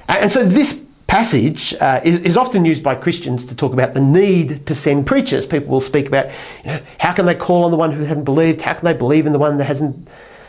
And 0.07 0.31
so 0.31 0.43
this 0.43 0.83
passage 1.05 1.73
uh, 1.75 2.01
is, 2.03 2.19
is, 2.19 2.37
often 2.37 2.65
used 2.65 2.83
by 2.83 2.95
Christians 2.95 3.45
to 3.45 3.55
talk 3.55 3.73
about 3.73 3.93
the 3.93 3.99
need 3.99 4.65
to 4.65 4.75
send 4.75 5.05
preachers. 5.05 5.45
People 5.45 5.69
will 5.69 5.79
speak 5.79 6.07
about, 6.07 6.27
you 6.63 6.71
know, 6.71 6.79
how 6.99 7.13
can 7.13 7.25
they 7.25 7.35
call 7.35 7.63
on 7.63 7.71
the 7.71 7.77
one 7.77 7.91
who 7.91 8.03
hasn't 8.03 8.25
believed? 8.25 8.61
How 8.61 8.73
can 8.73 8.85
they 8.85 8.93
believe 8.93 9.25
in 9.25 9.33
the 9.33 9.39
one 9.39 9.57
that 9.57 9.65
hasn't, 9.65 10.07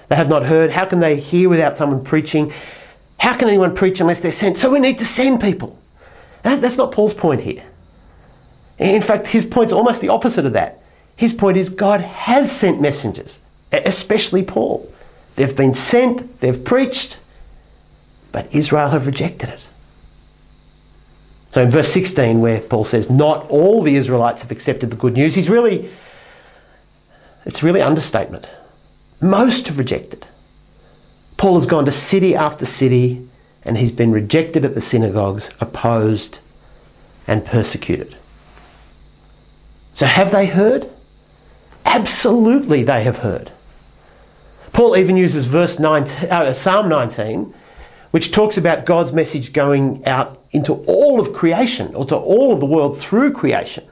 they 0.09 0.17
have 0.17 0.29
not 0.29 0.45
heard? 0.45 0.71
How 0.71 0.87
can 0.87 1.01
they 1.01 1.17
hear 1.17 1.49
without 1.49 1.77
someone 1.77 2.03
preaching? 2.03 2.53
How 3.21 3.37
can 3.37 3.49
anyone 3.49 3.75
preach 3.75 4.01
unless 4.01 4.21
they're 4.21 4.33
sent? 4.33 4.57
So 4.57 4.71
we 4.71 4.81
need 4.81 4.99
to 4.99 5.05
send 5.05 5.43
people. 5.43 5.79
That, 6.43 6.63
that's 6.63 6.79
not 6.79 6.91
Paul's 6.91 7.13
point 7.13 7.43
here. 7.43 7.63
In 8.79 9.03
fact, 9.03 9.27
his 9.27 9.45
point's 9.45 9.75
almost 9.75 10.01
the 10.01 10.09
opposite 10.09 10.47
of 10.47 10.55
that. 10.55 10.79
His 11.17 11.35
point 11.35 11.59
is 11.59 11.69
God 11.69 12.01
has 12.01 12.51
sent 12.51 12.81
messengers, 12.81 13.39
especially 13.73 14.43
Paul. 14.43 14.91
They've 15.37 15.55
been 15.55 15.75
sent, 15.75 16.41
they've 16.41 16.65
preached, 16.65 17.19
but 18.33 18.53
Israel 18.55 18.89
have 18.89 19.05
rejected 19.05 19.51
it. 19.51 19.67
So 21.51 21.63
in 21.63 21.71
verse 21.71 21.93
16, 21.93 22.41
where 22.41 22.63
Paul 22.63 22.85
says, 22.85 23.11
Not 23.11 23.51
all 23.51 23.83
the 23.83 23.97
Israelites 23.97 24.41
have 24.41 24.51
accepted 24.51 24.89
the 24.91 24.97
good 24.97 25.13
news, 25.13 25.35
he's 25.35 25.51
really, 25.51 25.91
it's 27.45 27.63
really 27.63 27.83
understatement. 27.83 28.49
Most 29.21 29.67
have 29.67 29.77
rejected. 29.77 30.27
Paul 31.41 31.55
has 31.55 31.67
gone 31.67 31.87
to 31.87 31.93
city 31.93 32.37
after 32.37 32.67
city 32.67 33.27
and 33.63 33.79
he's 33.79 33.93
been 33.93 34.13
rejected 34.13 34.63
at 34.63 34.75
the 34.75 34.81
synagogues, 34.83 35.51
opposed, 35.59 36.39
and 37.27 37.47
persecuted. 37.47 38.15
So, 39.95 40.05
have 40.05 40.33
they 40.33 40.45
heard? 40.45 40.91
Absolutely, 41.87 42.83
they 42.83 43.05
have 43.05 43.21
heard. 43.21 43.53
Paul 44.75 44.99
even 44.99 45.17
uses 45.17 45.47
verse 45.47 45.79
19, 45.79 46.29
uh, 46.29 46.53
Psalm 46.53 46.91
19, 46.91 47.55
which 48.11 48.33
talks 48.33 48.59
about 48.59 48.85
God's 48.85 49.13
message 49.15 49.55
going 49.55 50.05
out 50.05 50.39
into 50.51 50.75
all 50.85 51.23
of 51.23 51.33
creation, 51.33 51.95
or 51.95 52.05
to 52.05 52.17
all 52.17 52.53
of 52.53 52.61
the 52.61 52.67
world 52.67 52.99
through 52.99 53.33
creation. 53.33 53.85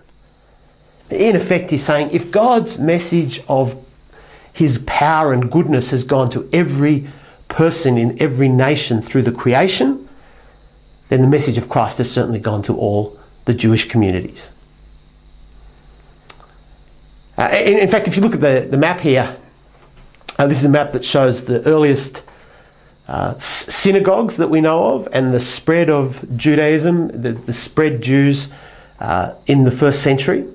In 1.09 1.35
effect, 1.35 1.71
he's 1.71 1.83
saying 1.83 2.11
if 2.11 2.31
God's 2.31 2.76
message 2.76 3.43
of 3.49 3.75
his 4.52 4.85
power 4.87 5.33
and 5.33 5.50
goodness 5.50 5.93
has 5.93 6.05
gone 6.05 6.28
to 6.28 6.47
every 6.52 7.09
person 7.49 7.99
in 7.99 8.21
every 8.21 8.49
nation 8.49 9.02
through 9.02 9.23
the 9.23 9.33
creation, 9.33 10.09
then 11.09 11.23
the 11.23 11.26
message 11.26 11.59
of 11.59 11.69
Christ 11.69 11.99
has 11.99 12.11
certainly 12.11 12.38
gone 12.38 12.62
to 12.64 12.76
all 12.76 13.19
the 13.47 13.55
Jewish 13.55 13.88
communities. 13.88 14.50
Uh, 17.37 17.49
in, 17.52 17.78
in, 17.78 17.88
fact, 17.88 18.09
if 18.09 18.17
you 18.17 18.23
look 18.23 18.35
at 18.35 18.40
the, 18.40 18.67
the 18.69 18.76
map 18.76 19.00
here, 19.00 19.37
uh, 20.38 20.47
this 20.47 20.59
is 20.59 20.64
a 20.64 20.69
map 20.69 20.93
that 20.93 21.05
shows 21.05 21.45
the 21.45 21.64
earliest 21.67 22.25
uh, 23.07 23.38
synagogues 23.38 24.37
that 24.37 24.50
we 24.50 24.61
know 24.61 24.95
of 24.95 25.09
and 25.12 25.33
the 25.33 25.40
spread 25.40 25.88
of 25.88 26.25
Judaism, 26.37 27.09
the, 27.23 27.33
the 27.33 27.52
spread 27.52 28.02
Jews 28.02 28.52
uh, 29.00 29.35
in 29.47 29.64
the 29.64 29.71
first 29.71 30.02
century. 30.02 30.47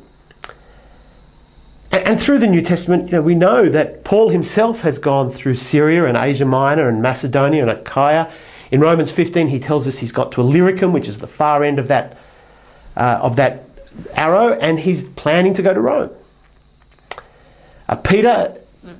And 1.93 2.19
through 2.19 2.39
the 2.39 2.47
New 2.47 2.63
Testament, 2.63 3.05
you 3.05 3.11
know, 3.11 3.21
we 3.21 3.35
know 3.35 3.69
that 3.69 4.03
Paul 4.03 4.29
himself 4.29 4.81
has 4.81 4.97
gone 4.97 5.29
through 5.29 5.53
Syria 5.53 6.05
and 6.05 6.17
Asia 6.17 6.43
Minor 6.43 6.89
and 6.89 7.03
Macedonia 7.03 7.61
and 7.61 7.69
Achaia. 7.69 8.31
In 8.71 8.81
Romans 8.81 9.11
15, 9.11 9.49
he 9.49 9.59
tells 9.59 9.87
us 9.87 9.99
he's 9.99 10.11
got 10.11 10.31
to 10.31 10.41
Illyricum, 10.41 10.91
which 10.91 11.07
is 11.07 11.19
the 11.19 11.27
far 11.27 11.63
end 11.63 11.77
of 11.77 11.87
that 11.89 12.17
uh, 12.97 13.19
of 13.21 13.35
that 13.35 13.61
arrow, 14.13 14.53
and 14.53 14.79
he's 14.79 15.03
planning 15.03 15.53
to 15.53 15.61
go 15.61 15.71
to 15.71 15.79
Rome. 15.79 16.09
Uh, 17.87 17.95
Peter, 17.97 18.55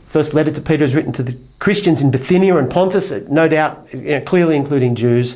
first 0.06 0.36
letter 0.36 0.52
to 0.52 0.62
Peter 0.62 0.84
is 0.84 0.94
written 0.94 1.14
to 1.14 1.24
the 1.24 1.36
Christians 1.58 2.00
in 2.00 2.12
Bithynia 2.12 2.58
and 2.58 2.70
Pontus, 2.70 3.12
uh, 3.12 3.24
no 3.28 3.48
doubt, 3.48 3.88
you 3.92 4.02
know, 4.02 4.22
clearly 4.22 4.56
including 4.56 4.94
Jews. 4.94 5.36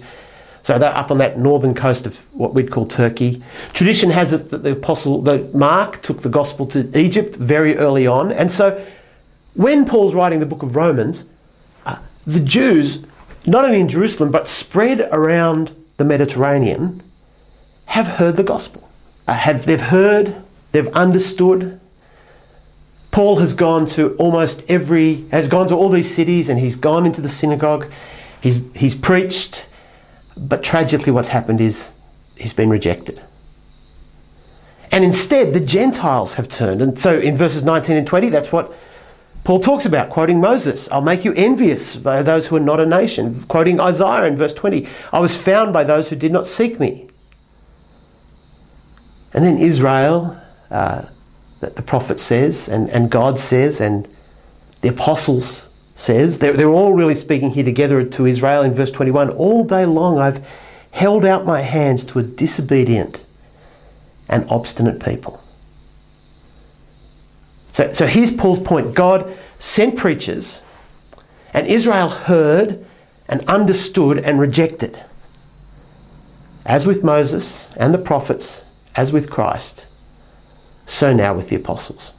So 0.67 0.77
they're 0.77 0.93
up 0.93 1.11
on 1.11 1.17
that 1.19 1.39
northern 1.39 1.73
coast 1.73 2.05
of 2.05 2.17
what 2.33 2.53
we'd 2.53 2.69
call 2.69 2.85
Turkey. 2.85 3.41
Tradition 3.71 4.09
has 4.09 4.33
it 4.33 4.51
that 4.51 4.63
the 4.63 4.73
apostle, 4.73 5.21
that 5.21 5.55
Mark 5.55 6.01
took 6.01 6.23
the 6.23 6.29
gospel 6.29 6.65
to 6.65 6.91
Egypt 6.99 7.37
very 7.37 7.77
early 7.77 8.05
on, 8.05 8.33
and 8.33 8.51
so 8.51 8.85
when 9.53 9.85
Paul's 9.85 10.13
writing 10.13 10.41
the 10.41 10.45
book 10.45 10.63
of 10.63 10.75
Romans, 10.75 11.23
uh, 11.85 11.97
the 12.25 12.41
Jews, 12.41 13.05
not 13.45 13.63
only 13.63 13.79
in 13.79 13.87
Jerusalem 13.87 14.29
but 14.29 14.49
spread 14.49 15.07
around 15.13 15.71
the 15.95 16.03
Mediterranean, 16.03 17.01
have 17.85 18.07
heard 18.19 18.35
the 18.35 18.43
gospel. 18.43 18.89
Uh, 19.25 19.35
have 19.35 19.65
they've 19.65 19.79
heard, 19.79 20.35
they've 20.73 20.89
understood. 20.89 21.79
Paul 23.11 23.37
has 23.37 23.53
gone 23.53 23.85
to 23.95 24.15
almost 24.17 24.63
every, 24.67 25.29
has 25.29 25.47
gone 25.47 25.69
to 25.69 25.75
all 25.75 25.87
these 25.87 26.13
cities, 26.13 26.49
and 26.49 26.59
he's 26.59 26.75
gone 26.75 27.05
into 27.05 27.21
the 27.21 27.29
synagogue. 27.29 27.89
He's 28.41 28.59
he's 28.75 28.95
preached, 28.95 29.66
but 30.37 30.63
tragically, 30.63 31.11
what's 31.11 31.29
happened 31.29 31.61
is 31.61 31.91
he's 32.35 32.53
been 32.53 32.69
rejected. 32.69 33.21
And 34.91 35.03
instead, 35.03 35.53
the 35.53 35.59
Gentiles 35.59 36.35
have 36.35 36.47
turned. 36.47 36.81
And 36.81 36.99
so 36.99 37.19
in 37.19 37.35
verses 37.35 37.63
19 37.63 37.97
and 37.97 38.07
20, 38.07 38.29
that's 38.29 38.51
what 38.51 38.73
Paul 39.43 39.59
talks 39.59 39.85
about, 39.85 40.09
quoting 40.09 40.41
Moses, 40.41 40.91
I'll 40.91 41.01
make 41.01 41.23
you 41.23 41.33
envious 41.33 41.95
by 41.95 42.21
those 42.21 42.47
who 42.47 42.57
are 42.57 42.61
not 42.61 42.81
a 42.81 42.85
nation. 42.85 43.43
Quoting 43.43 43.79
Isaiah 43.79 44.25
in 44.25 44.35
verse 44.35 44.53
20, 44.53 44.87
I 45.13 45.19
was 45.19 45.37
found 45.37 45.71
by 45.71 45.85
those 45.85 46.09
who 46.09 46.17
did 46.17 46.33
not 46.33 46.47
seek 46.47 46.79
me. 46.79 47.07
And 49.33 49.45
then 49.45 49.57
Israel, 49.57 50.37
uh, 50.69 51.05
that 51.61 51.75
the 51.75 51.81
prophet 51.81 52.19
says, 52.19 52.67
and, 52.67 52.89
and 52.89 53.09
God 53.09 53.39
says, 53.39 53.79
and 53.79 54.07
the 54.81 54.89
apostles 54.89 55.66
says, 55.97 56.37
they're, 56.37 56.53
they're 56.53 56.69
all 56.69 56.93
really 56.93 57.15
speaking 57.15 57.49
here 57.49 57.63
together 57.63 58.03
to 58.03 58.25
Israel 58.27 58.61
in 58.61 58.71
verse 58.71 58.91
21. 58.91 59.31
All 59.31 59.63
day 59.63 59.85
long 59.85 60.19
I've 60.19 60.47
held 60.91 61.25
out 61.25 61.43
my 61.43 61.61
hands 61.61 62.03
to 62.05 62.19
a 62.19 62.23
disobedient 62.23 63.25
and 64.29 64.45
obstinate 64.49 65.03
people. 65.03 65.43
So, 67.71 67.93
so 67.93 68.05
here's 68.05 68.31
Paul's 68.31 68.59
point 68.59 68.93
God 68.95 69.35
sent 69.57 69.97
preachers, 69.97 70.61
and 71.51 71.65
Israel 71.65 72.09
heard 72.09 72.85
and 73.27 73.43
understood 73.45 74.19
and 74.19 74.39
rejected. 74.39 75.03
As 76.63 76.85
with 76.85 77.03
Moses 77.03 77.73
and 77.75 77.93
the 77.93 77.97
prophets, 77.97 78.63
as 78.95 79.11
with 79.11 79.29
Christ, 79.29 79.87
so 80.85 81.11
now 81.11 81.33
with 81.33 81.49
the 81.49 81.55
apostles. 81.55 82.13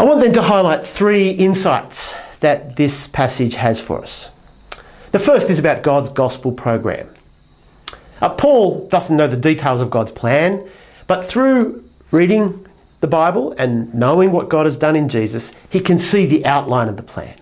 I 0.00 0.04
want 0.04 0.22
then 0.22 0.32
to 0.32 0.40
highlight 0.40 0.82
three 0.82 1.28
insights 1.28 2.14
that 2.40 2.76
this 2.76 3.06
passage 3.06 3.56
has 3.56 3.78
for 3.78 4.00
us. 4.00 4.30
The 5.12 5.18
first 5.18 5.50
is 5.50 5.58
about 5.58 5.82
God's 5.82 6.08
gospel 6.08 6.52
program. 6.52 7.06
Uh, 8.22 8.30
Paul 8.30 8.88
doesn't 8.88 9.14
know 9.14 9.28
the 9.28 9.36
details 9.36 9.82
of 9.82 9.90
God's 9.90 10.10
plan, 10.10 10.66
but 11.06 11.22
through 11.22 11.84
reading 12.12 12.66
the 13.00 13.08
Bible 13.08 13.52
and 13.58 13.92
knowing 13.92 14.32
what 14.32 14.48
God 14.48 14.64
has 14.64 14.78
done 14.78 14.96
in 14.96 15.10
Jesus, 15.10 15.54
he 15.68 15.80
can 15.80 15.98
see 15.98 16.24
the 16.24 16.46
outline 16.46 16.88
of 16.88 16.96
the 16.96 17.02
plan. 17.02 17.38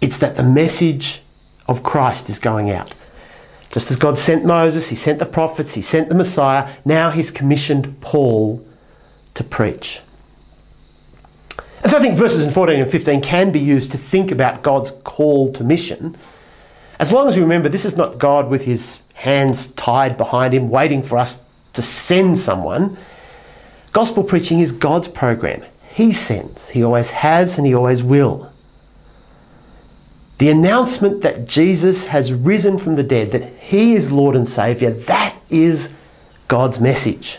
It's 0.00 0.18
that 0.18 0.34
the 0.34 0.42
message 0.42 1.22
of 1.68 1.84
Christ 1.84 2.28
is 2.28 2.40
going 2.40 2.72
out. 2.72 2.92
Just 3.70 3.88
as 3.92 3.96
God 3.96 4.18
sent 4.18 4.44
Moses, 4.44 4.88
he 4.88 4.96
sent 4.96 5.20
the 5.20 5.26
prophets, 5.26 5.74
he 5.74 5.82
sent 5.82 6.08
the 6.08 6.16
Messiah, 6.16 6.74
now 6.84 7.12
he's 7.12 7.30
commissioned 7.30 8.00
Paul 8.00 8.66
to 9.34 9.44
preach. 9.44 10.00
And 11.86 11.92
so 11.92 11.98
I 11.98 12.00
think 12.00 12.18
verses 12.18 12.42
in 12.42 12.50
14 12.50 12.80
and 12.80 12.90
15 12.90 13.20
can 13.20 13.52
be 13.52 13.60
used 13.60 13.92
to 13.92 13.96
think 13.96 14.32
about 14.32 14.64
God's 14.64 14.90
call 15.04 15.52
to 15.52 15.62
mission. 15.62 16.16
As 16.98 17.12
long 17.12 17.28
as 17.28 17.36
we 17.36 17.42
remember, 17.42 17.68
this 17.68 17.84
is 17.84 17.96
not 17.96 18.18
God 18.18 18.50
with 18.50 18.64
his 18.64 18.98
hands 19.14 19.68
tied 19.68 20.16
behind 20.16 20.52
him, 20.52 20.68
waiting 20.68 21.00
for 21.00 21.16
us 21.16 21.40
to 21.74 21.82
send 21.82 22.40
someone. 22.40 22.98
Gospel 23.92 24.24
preaching 24.24 24.58
is 24.58 24.72
God's 24.72 25.06
program. 25.06 25.62
He 25.94 26.10
sends, 26.10 26.70
He 26.70 26.82
always 26.82 27.12
has, 27.12 27.56
and 27.56 27.64
He 27.64 27.72
always 27.72 28.02
will. 28.02 28.52
The 30.38 30.50
announcement 30.50 31.22
that 31.22 31.46
Jesus 31.46 32.06
has 32.06 32.32
risen 32.32 32.78
from 32.78 32.96
the 32.96 33.04
dead, 33.04 33.30
that 33.30 33.44
He 33.60 33.94
is 33.94 34.10
Lord 34.10 34.34
and 34.34 34.48
Saviour, 34.48 34.90
that 34.90 35.36
is 35.50 35.92
God's 36.48 36.80
message. 36.80 37.38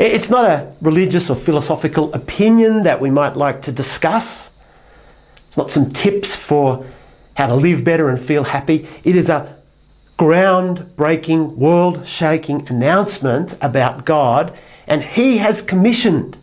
It's 0.00 0.30
not 0.30 0.46
a 0.46 0.72
religious 0.80 1.28
or 1.28 1.36
philosophical 1.36 2.10
opinion 2.14 2.84
that 2.84 3.02
we 3.02 3.10
might 3.10 3.36
like 3.36 3.60
to 3.62 3.72
discuss. 3.72 4.50
It's 5.46 5.58
not 5.58 5.70
some 5.70 5.90
tips 5.90 6.34
for 6.34 6.86
how 7.34 7.48
to 7.48 7.54
live 7.54 7.84
better 7.84 8.08
and 8.08 8.18
feel 8.18 8.44
happy. 8.44 8.88
It 9.04 9.14
is 9.14 9.28
a 9.28 9.56
groundbreaking, 10.18 11.54
world 11.56 12.06
shaking 12.06 12.66
announcement 12.70 13.58
about 13.60 14.06
God, 14.06 14.56
and 14.86 15.02
He 15.02 15.36
has 15.36 15.60
commissioned 15.60 16.38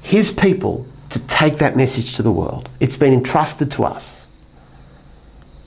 His 0.00 0.32
people 0.32 0.86
to 1.10 1.18
take 1.26 1.58
that 1.58 1.76
message 1.76 2.16
to 2.16 2.22
the 2.22 2.32
world. 2.32 2.70
It's 2.80 2.96
been 2.96 3.12
entrusted 3.12 3.70
to 3.72 3.84
us. 3.84 4.26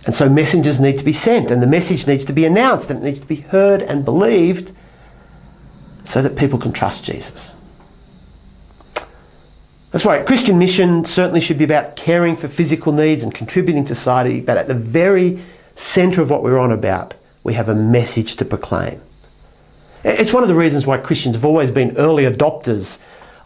And 0.07 0.15
so 0.15 0.27
messengers 0.27 0.79
need 0.79 0.97
to 0.97 1.05
be 1.05 1.13
sent, 1.13 1.51
and 1.51 1.61
the 1.61 1.67
message 1.67 2.07
needs 2.07 2.25
to 2.25 2.33
be 2.33 2.45
announced, 2.45 2.89
and 2.89 2.99
it 2.99 3.05
needs 3.05 3.19
to 3.19 3.27
be 3.27 3.35
heard 3.35 3.83
and 3.83 4.03
believed 4.03 4.71
so 6.07 6.21
that 6.21 6.37
people 6.37 6.57
can 6.57 6.71
trust 6.71 7.03
Jesus. 7.03 7.53
That's 9.91 10.05
right, 10.05 10.25
Christian 10.25 10.57
mission 10.57 11.03
certainly 11.03 11.41
should 11.41 11.57
be 11.57 11.65
about 11.65 11.97
caring 11.97 12.37
for 12.37 12.47
physical 12.47 12.93
needs 12.93 13.23
and 13.23 13.33
contributing 13.33 13.83
to 13.85 13.93
society, 13.93 14.39
but 14.39 14.55
at 14.57 14.69
the 14.69 14.73
very 14.73 15.43
centre 15.75 16.21
of 16.21 16.29
what 16.29 16.43
we're 16.43 16.59
on 16.59 16.71
about, 16.71 17.13
we 17.43 17.55
have 17.55 17.67
a 17.67 17.75
message 17.75 18.37
to 18.37 18.45
proclaim. 18.45 19.01
It's 20.05 20.31
one 20.31 20.43
of 20.43 20.47
the 20.47 20.55
reasons 20.55 20.85
why 20.85 20.97
Christians 20.97 21.35
have 21.35 21.43
always 21.43 21.71
been 21.71 21.97
early 21.97 22.23
adopters 22.23 22.99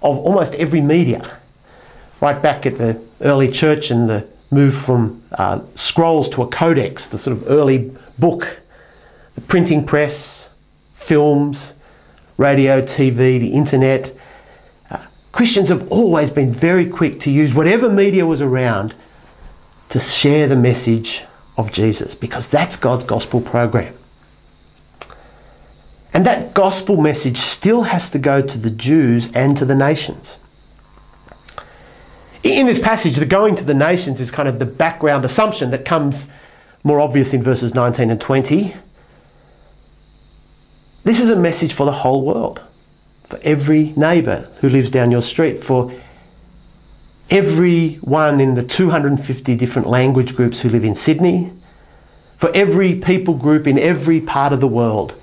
of 0.04 0.19
almost 0.19 0.54
every 0.54 0.82
media. 0.82 1.39
Right 2.21 2.39
back 2.39 2.67
at 2.67 2.78
the 2.78 3.02
early 3.21 3.52
church 3.52 3.89
and 3.89 4.08
the 4.08 4.28
move 4.52 4.76
from 4.76 5.24
uh, 5.32 5.62
scrolls 5.74 6.30
to 6.30 6.43
a 6.43 6.47
codex, 6.47 7.08
the 7.08 7.17
sort 7.17 7.36
of 7.36 7.50
early 7.50 7.91
book, 8.19 8.60
the 9.34 9.41
printing 9.41 9.84
press, 9.84 10.50
films, 10.93 11.74
radio, 12.41 12.82
TV, 12.82 13.39
the 13.39 13.54
internet. 13.54 14.12
Uh, 14.89 15.06
Christians 15.32 15.69
have 15.69 15.89
always 15.91 16.32
been 16.32 16.51
very 16.51 16.88
quick 16.88 17.19
to 17.21 17.32
use 17.32 17.54
whatever 17.54 17.89
media 17.89 18.25
was 18.25 18.41
around 18.41 18.95
to 19.89 19.99
share 19.99 20.47
the 20.47 20.56
message 20.56 21.23
of 21.58 21.71
Jesus 21.71 22.15
because 22.15 22.47
that's 22.47 22.75
God's 22.75 23.06
gospel 23.06 23.41
program. 23.41 23.93
And 26.13 26.25
that 26.25 26.54
gospel 26.54 26.97
message 26.97 27.38
still 27.38 27.84
has 27.84 28.10
to 28.10 28.19
go 28.19 28.41
to 28.41 28.58
the 28.58 28.71
Jews 28.71 29.32
and 29.34 29.56
to 29.58 29.63
the 29.63 29.75
nations. 29.75 30.39
In 32.43 32.65
this 32.65 32.80
passage, 32.80 33.17
the 33.17 33.25
going 33.25 33.56
to 33.56 33.63
the 33.63 33.75
nations 33.75 34.19
is 34.19 34.32
kind 34.32 34.49
of 34.49 34.58
the 34.58 34.65
background 34.65 35.23
assumption 35.25 35.69
that 35.71 35.86
comes 35.86 36.27
more 36.84 36.99
obvious 36.99 37.34
in 37.34 37.43
verses 37.43 37.75
19 37.75 38.10
and 38.10 38.19
20. 38.19 38.73
This 41.04 41.20
is 41.20 41.30
a 41.30 41.36
message 41.36 41.74
for 41.74 41.86
the 41.86 41.92
whole 41.92 42.24
world, 42.24 42.62
for 43.24 43.40
every 43.44 43.94
neighbour 43.96 44.50
who 44.60 44.70
lives 44.70 44.92
down 44.92 45.10
your 45.10 45.22
street, 45.22 45.64
for 45.64 45.92
everyone 47.30 48.40
in 48.40 48.54
the 48.54 48.64
250 48.64 49.56
different 49.56 49.88
language 49.88 50.36
groups 50.36 50.62
who 50.62 50.70
live 50.70 50.84
in 50.84 50.94
Sydney, 50.94 51.52
for 52.38 52.52
every 52.54 52.96
people 52.96 53.34
group 53.34 53.66
in 53.66 53.80
every 53.80 54.22
part 54.22 54.54
of 54.54 54.60
the 54.60 54.68
world. 54.68 55.16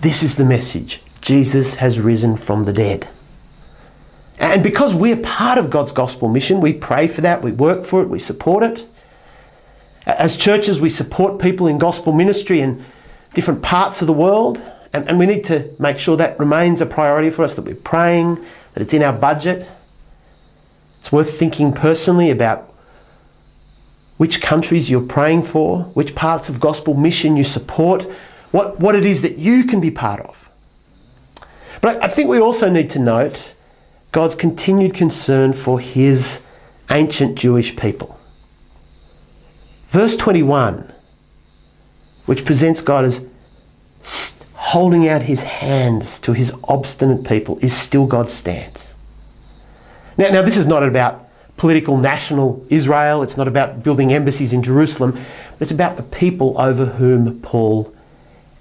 This 0.00 0.22
is 0.22 0.36
the 0.36 0.44
message 0.44 1.00
Jesus 1.20 1.74
has 1.76 2.00
risen 2.00 2.36
from 2.36 2.64
the 2.64 2.72
dead. 2.72 3.08
And 4.38 4.62
because 4.62 4.94
we're 4.94 5.16
part 5.16 5.58
of 5.58 5.70
God's 5.70 5.92
gospel 5.92 6.28
mission, 6.28 6.60
we 6.60 6.72
pray 6.72 7.08
for 7.08 7.20
that, 7.20 7.42
we 7.42 7.52
work 7.52 7.84
for 7.84 8.02
it, 8.02 8.08
we 8.08 8.18
support 8.18 8.62
it. 8.62 8.84
As 10.04 10.36
churches, 10.36 10.80
we 10.80 10.90
support 10.90 11.40
people 11.40 11.66
in 11.66 11.78
gospel 11.78 12.12
ministry 12.12 12.60
in 12.60 12.84
different 13.34 13.62
parts 13.62 14.00
of 14.00 14.06
the 14.06 14.12
world, 14.12 14.62
and, 14.92 15.08
and 15.08 15.18
we 15.18 15.26
need 15.26 15.44
to 15.44 15.70
make 15.78 15.98
sure 15.98 16.16
that 16.16 16.38
remains 16.38 16.80
a 16.80 16.86
priority 16.86 17.30
for 17.30 17.44
us, 17.44 17.54
that 17.54 17.62
we're 17.62 17.74
praying, 17.74 18.36
that 18.74 18.82
it's 18.82 18.94
in 18.94 19.02
our 19.02 19.12
budget, 19.12 19.66
it's 21.00 21.12
worth 21.12 21.38
thinking 21.38 21.72
personally 21.72 22.30
about 22.30 22.68
which 24.16 24.40
countries 24.40 24.90
you're 24.90 25.06
praying 25.06 25.42
for, 25.42 25.82
which 25.94 26.14
parts 26.14 26.48
of 26.48 26.58
gospel 26.58 26.94
mission 26.94 27.36
you 27.36 27.44
support, 27.44 28.04
what, 28.50 28.80
what 28.80 28.94
it 28.94 29.04
is 29.04 29.22
that 29.22 29.36
you 29.36 29.64
can 29.64 29.80
be 29.80 29.90
part 29.90 30.20
of. 30.20 30.48
But 31.80 32.02
I 32.02 32.08
think 32.08 32.28
we 32.28 32.40
also 32.40 32.70
need 32.70 32.90
to 32.90 32.98
note 32.98 33.54
God's 34.12 34.34
continued 34.34 34.94
concern 34.94 35.52
for 35.52 35.78
his 35.78 36.42
ancient 36.90 37.38
Jewish 37.38 37.76
people. 37.76 38.18
Verse 39.88 40.16
21 40.16 40.92
which 42.26 42.44
presents 42.44 42.80
God 42.80 43.04
as 43.04 43.26
holding 44.54 45.08
out 45.08 45.22
his 45.22 45.44
hands 45.44 46.18
to 46.18 46.32
his 46.32 46.52
obstinate 46.64 47.24
people, 47.24 47.58
is 47.58 47.74
still 47.74 48.06
God's 48.06 48.32
stance. 48.32 48.94
Now, 50.18 50.28
now 50.28 50.42
this 50.42 50.56
is 50.56 50.66
not 50.66 50.82
about 50.82 51.28
political 51.56 51.96
national 51.96 52.66
Israel, 52.68 53.22
it's 53.22 53.36
not 53.36 53.48
about 53.48 53.82
building 53.82 54.12
embassies 54.12 54.52
in 54.52 54.62
Jerusalem, 54.62 55.18
it's 55.60 55.70
about 55.70 55.96
the 55.96 56.02
people 56.02 56.60
over 56.60 56.84
whom 56.84 57.40
Paul 57.40 57.94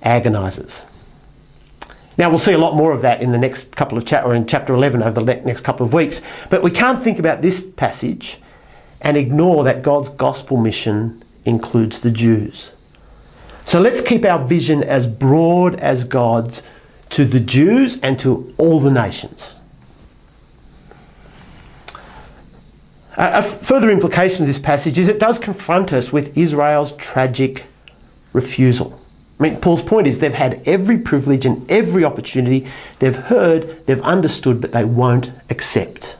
agonises. 0.01 0.83
Now 2.17 2.29
we'll 2.29 2.37
see 2.37 2.53
a 2.53 2.57
lot 2.57 2.75
more 2.75 2.93
of 2.93 3.01
that 3.01 3.21
in 3.21 3.31
the 3.31 3.37
next 3.37 3.75
couple 3.75 3.97
of 3.97 4.05
chapter 4.05 4.29
or 4.29 4.35
in 4.35 4.47
chapter 4.47 4.73
11 4.73 5.03
over 5.03 5.21
the 5.21 5.35
next 5.35 5.61
couple 5.61 5.85
of 5.85 5.93
weeks. 5.93 6.21
But 6.49 6.63
we 6.63 6.71
can't 6.71 7.01
think 7.01 7.19
about 7.19 7.41
this 7.41 7.59
passage 7.59 8.39
and 9.01 9.17
ignore 9.17 9.63
that 9.65 9.81
God's 9.81 10.09
gospel 10.09 10.57
mission 10.57 11.23
includes 11.43 11.99
the 11.99 12.11
Jews. 12.11 12.71
So 13.65 13.81
let's 13.81 13.99
keep 13.99 14.23
our 14.23 14.45
vision 14.45 14.83
as 14.83 15.07
broad 15.07 15.75
as 15.79 16.03
God's 16.03 16.61
to 17.09 17.25
the 17.25 17.39
Jews 17.39 17.99
and 18.01 18.19
to 18.19 18.53
all 18.57 18.79
the 18.79 18.91
nations. 18.91 19.55
A 23.17 23.41
further 23.41 23.89
implication 23.89 24.43
of 24.43 24.47
this 24.47 24.59
passage 24.59 24.99
is 24.99 25.07
it 25.07 25.19
does 25.19 25.39
confront 25.39 25.91
us 25.93 26.13
with 26.13 26.37
Israel's 26.37 26.95
tragic 26.97 27.65
refusal. 28.33 29.01
I 29.39 29.43
mean, 29.43 29.59
Paul's 29.61 29.81
point 29.81 30.05
is 30.07 30.19
they've 30.19 30.33
had 30.33 30.61
every 30.65 30.97
privilege 30.97 31.45
and 31.45 31.69
every 31.69 32.03
opportunity. 32.03 32.67
They've 32.99 33.15
heard, 33.15 33.85
they've 33.85 34.01
understood, 34.01 34.61
but 34.61 34.73
they 34.73 34.85
won't 34.85 35.31
accept. 35.49 36.17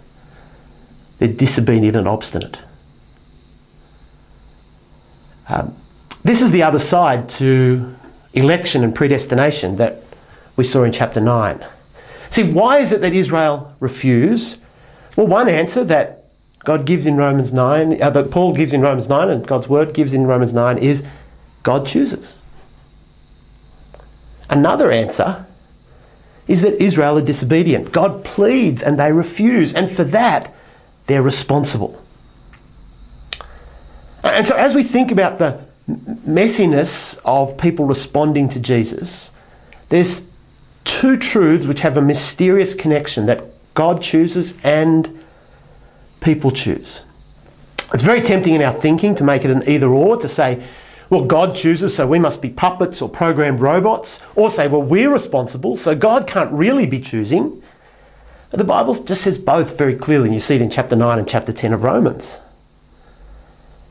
They're 1.19 1.27
disobedient 1.27 1.95
and 1.95 2.07
obstinate. 2.07 2.59
Um, 5.47 5.75
this 6.25 6.41
is 6.41 6.49
the 6.49 6.63
other 6.63 6.79
side 6.79 7.29
to 7.29 7.95
election 8.33 8.83
and 8.83 8.95
predestination 8.95 9.75
that 9.75 10.01
we 10.55 10.63
saw 10.63 10.83
in 10.83 10.91
chapter 10.91 11.21
9. 11.21 11.63
See, 12.31 12.41
why 12.41 12.79
is 12.79 12.91
it 12.91 13.01
that 13.01 13.13
Israel 13.13 13.75
refuse? 13.79 14.57
Well, 15.15 15.27
one 15.27 15.47
answer 15.47 15.83
that 15.83 16.23
God 16.63 16.87
gives 16.87 17.05
in 17.05 17.15
Romans 17.15 17.53
9, 17.53 18.01
uh, 18.01 18.09
that 18.09 18.31
Paul 18.31 18.55
gives 18.55 18.73
in 18.73 18.81
Romans 18.81 19.07
9 19.07 19.29
and 19.29 19.45
God's 19.45 19.69
word 19.69 19.93
gives 19.93 20.13
in 20.13 20.25
Romans 20.25 20.51
9 20.51 20.79
is 20.79 21.05
God 21.61 21.85
chooses. 21.85 22.33
Another 24.49 24.89
answer 24.89 25.45
is 26.47 26.63
that 26.63 26.81
Israel 26.81 27.19
are 27.19 27.21
disobedient. 27.21 27.91
God 27.91 28.25
pleads 28.25 28.81
and 28.81 28.99
they 28.99 29.11
refuse, 29.13 29.75
and 29.75 29.91
for 29.91 30.03
that, 30.05 30.51
they're 31.05 31.21
responsible. 31.21 32.01
And 34.23 34.43
so, 34.47 34.55
as 34.55 34.73
we 34.73 34.81
think 34.81 35.11
about 35.11 35.37
the 35.37 35.64
messiness 35.87 37.19
of 37.25 37.57
people 37.57 37.85
responding 37.85 38.49
to 38.49 38.59
Jesus, 38.59 39.31
there's 39.89 40.27
two 40.83 41.17
truths 41.17 41.65
which 41.65 41.81
have 41.81 41.97
a 41.97 42.01
mysterious 42.01 42.73
connection 42.73 43.25
that 43.25 43.43
God 43.73 44.01
chooses 44.01 44.53
and 44.63 45.19
people 46.21 46.51
choose. 46.51 47.01
It's 47.93 48.03
very 48.03 48.21
tempting 48.21 48.53
in 48.53 48.61
our 48.61 48.73
thinking 48.73 49.13
to 49.15 49.23
make 49.23 49.45
it 49.45 49.51
an 49.51 49.67
either 49.67 49.87
or, 49.87 50.17
to 50.17 50.27
say, 50.27 50.63
well, 51.09 51.25
God 51.25 51.55
chooses, 51.55 51.95
so 51.95 52.07
we 52.07 52.17
must 52.17 52.41
be 52.41 52.49
puppets 52.49 53.01
or 53.01 53.07
programmed 53.07 53.61
robots, 53.61 54.19
or 54.35 54.49
say, 54.49 54.67
well, 54.67 54.81
we're 54.81 55.11
responsible, 55.11 55.77
so 55.77 55.95
God 55.95 56.25
can't 56.25 56.51
really 56.51 56.87
be 56.87 56.99
choosing. 56.99 57.61
The 58.51 58.63
Bible 58.63 58.95
just 58.95 59.21
says 59.21 59.37
both 59.37 59.77
very 59.77 59.95
clearly, 59.95 60.25
and 60.25 60.33
you 60.33 60.39
see 60.39 60.55
it 60.55 60.61
in 60.61 60.69
chapter 60.69 60.95
9 60.95 61.19
and 61.19 61.27
chapter 61.27 61.53
10 61.53 61.73
of 61.73 61.83
Romans. 61.83 62.39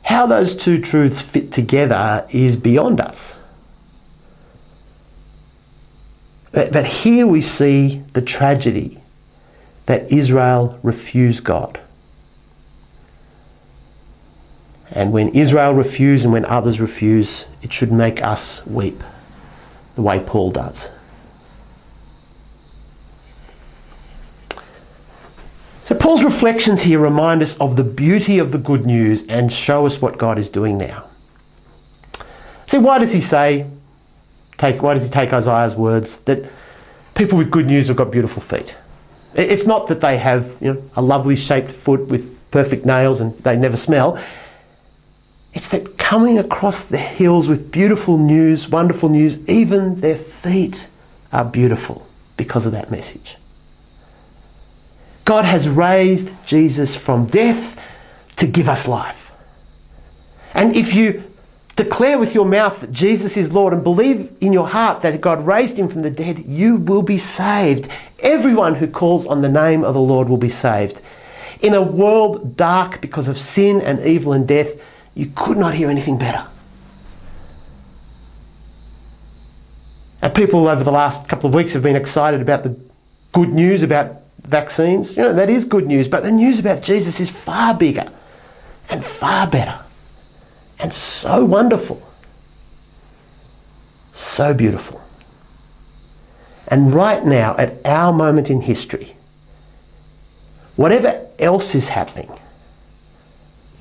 How 0.05 0.27
those 0.27 0.55
two 0.55 0.81
truths 0.81 1.23
fit 1.23 1.51
together 1.51 2.27
is 2.31 2.57
beyond 2.57 3.01
us. 3.01 3.39
But, 6.53 6.73
but 6.73 6.87
here 6.87 7.27
we 7.27 7.41
see 7.41 8.03
the 8.13 8.23
tragedy 8.23 9.01
that 9.87 10.13
Israel 10.13 10.79
refused 10.83 11.43
God. 11.43 11.81
And 14.91 15.11
when 15.11 15.31
Israel 15.31 15.75
refused 15.75 16.25
and 16.25 16.33
when 16.33 16.45
others 16.45 16.81
refuse, 16.81 17.47
it 17.63 17.73
should 17.73 17.91
make 17.91 18.23
us 18.23 18.65
weep 18.67 19.03
the 19.95 20.03
way 20.03 20.21
Paul 20.21 20.51
does. 20.51 20.91
So, 25.85 25.95
Paul's 25.95 26.25
reflections 26.25 26.81
here 26.81 26.99
remind 26.99 27.43
us 27.43 27.59
of 27.59 27.77
the 27.77 27.85
beauty 27.85 28.39
of 28.39 28.53
the 28.53 28.59
good 28.59 28.87
news 28.87 29.27
and 29.29 29.53
show 29.53 29.85
us 29.85 30.01
what 30.01 30.17
God 30.17 30.39
is 30.39 30.49
doing 30.49 30.79
now. 30.79 31.05
See, 32.67 32.79
why 32.79 32.99
does 32.99 33.13
he 33.13 33.21
say, 33.21 33.67
take, 34.57 34.83
why 34.83 34.95
does 34.95 35.05
he 35.05 35.11
take 35.11 35.35
Isaiah's 35.35 35.77
words 35.77 36.21
that 36.21 36.51
people 37.15 37.37
with 37.37 37.51
good 37.51 37.67
news 37.67 37.89
have 37.89 37.99
got 37.99 38.11
beautiful 38.11 38.41
feet? 38.41 38.75
It's 39.35 39.67
not 39.67 39.89
that 39.89 40.01
they 40.01 40.17
have 40.17 40.57
you 40.63 40.73
know, 40.73 40.83
a 40.97 41.03
lovely 41.03 41.37
shaped 41.37 41.71
foot 41.71 42.09
with 42.09 42.35
perfect 42.51 42.87
nails 42.87 43.21
and 43.21 43.37
they 43.41 43.55
never 43.55 43.77
smell. 43.77 44.19
It's 45.53 45.69
that 45.69 45.99
coming 45.99 46.39
across 46.39 46.85
the 46.85 46.97
hills 46.97 47.47
with 47.47 47.71
beautiful 47.71 48.17
news, 48.17 48.71
wonderful 48.71 49.11
news, 49.11 49.47
even 49.47 50.01
their 50.01 50.17
feet 50.17 50.87
are 51.31 51.45
beautiful 51.45 52.07
because 52.39 52.65
of 52.65 52.73
that 52.73 52.91
message. 52.91 53.37
God 55.25 55.45
has 55.45 55.69
raised 55.69 56.31
Jesus 56.47 56.95
from 56.95 57.27
death 57.27 57.81
to 58.37 58.47
give 58.47 58.69
us 58.69 58.87
life. 58.87 59.31
And 60.53 60.77
if 60.77 60.95
you 60.95 61.23
declare 61.77 62.19
with 62.19 62.35
your 62.35 62.45
mouth 62.45 62.81
that 62.81 62.93
Jesus 62.93 63.37
is 63.37 63.53
Lord 63.53 63.73
and 63.73 63.83
believe 63.83 64.33
in 64.41 64.53
your 64.53 64.69
heart 64.69 65.03
that 65.03 65.21
God 65.21 65.45
raised 65.47 65.77
him 65.77 65.89
from 65.89 66.03
the 66.03 66.11
dead, 66.11 66.45
you 66.47 66.77
will 66.77 67.03
be 67.03 67.19
saved. 67.19 67.89
Everyone 68.21 68.77
who 68.77 68.87
calls 68.87 69.27
on 69.27 69.43
the 69.43 69.49
name 69.49 69.85
of 69.85 69.95
the 69.95 70.01
Lord 70.01 70.29
will 70.29 70.37
be 70.37 70.49
saved. 70.49 71.01
In 71.61 71.75
a 71.75 71.83
world 71.83 72.57
dark 72.57 73.01
because 73.01 73.27
of 73.27 73.39
sin 73.39 73.81
and 73.81 74.05
evil 74.07 74.33
and 74.33 74.47
death, 74.47 74.81
you 75.15 75.31
could 75.35 75.57
not 75.57 75.75
hear 75.75 75.91
anything 75.91 76.19
better. 76.19 76.47
And 80.21 80.35
people 80.35 80.69
over 80.69 80.85
the 80.85 80.93
last 80.93 81.29
couple 81.29 81.49
of 81.49 81.55
weeks 81.55 81.73
have 81.73 81.83
been 81.83 81.97
excited 81.97 82.41
about 82.41 82.63
the 82.63 82.79
good 83.33 83.51
news 83.51 83.83
about 83.83 84.17
vaccines. 84.45 85.17
You 85.17 85.25
know, 85.25 85.33
that 85.35 85.51
is 85.51 85.65
good 85.65 85.87
news, 85.87 86.09
but 86.09 86.23
the 86.23 86.33
news 86.33 86.59
about 86.59 86.83
Jesus 86.83 87.21
is 87.21 87.31
far 87.31 87.75
bigger 87.75 88.11
and 88.89 89.05
far 89.05 89.47
better 89.47 89.81
and 90.79 90.93
so 90.93 91.45
wonderful. 91.45 92.03
So 94.13 94.55
beautiful. 94.55 95.01
And 96.69 96.95
right 96.95 97.25
now, 97.25 97.57
at 97.57 97.85
our 97.85 98.13
moment 98.13 98.51
in 98.51 98.63
history, 98.63 99.15
whatever 100.77 101.27
else 101.39 101.75
is 101.75 101.89
happening, 101.89 102.31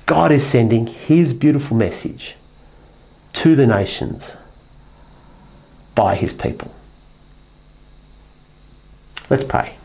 God 0.06 0.32
is 0.32 0.46
sending 0.46 0.86
His 0.86 1.32
beautiful 1.32 1.76
message 1.76 2.36
to 3.34 3.54
the 3.54 3.66
nations 3.66 4.36
by 5.94 6.14
His 6.14 6.32
people. 6.32 6.74
Let's 9.30 9.44
pray. 9.44 9.76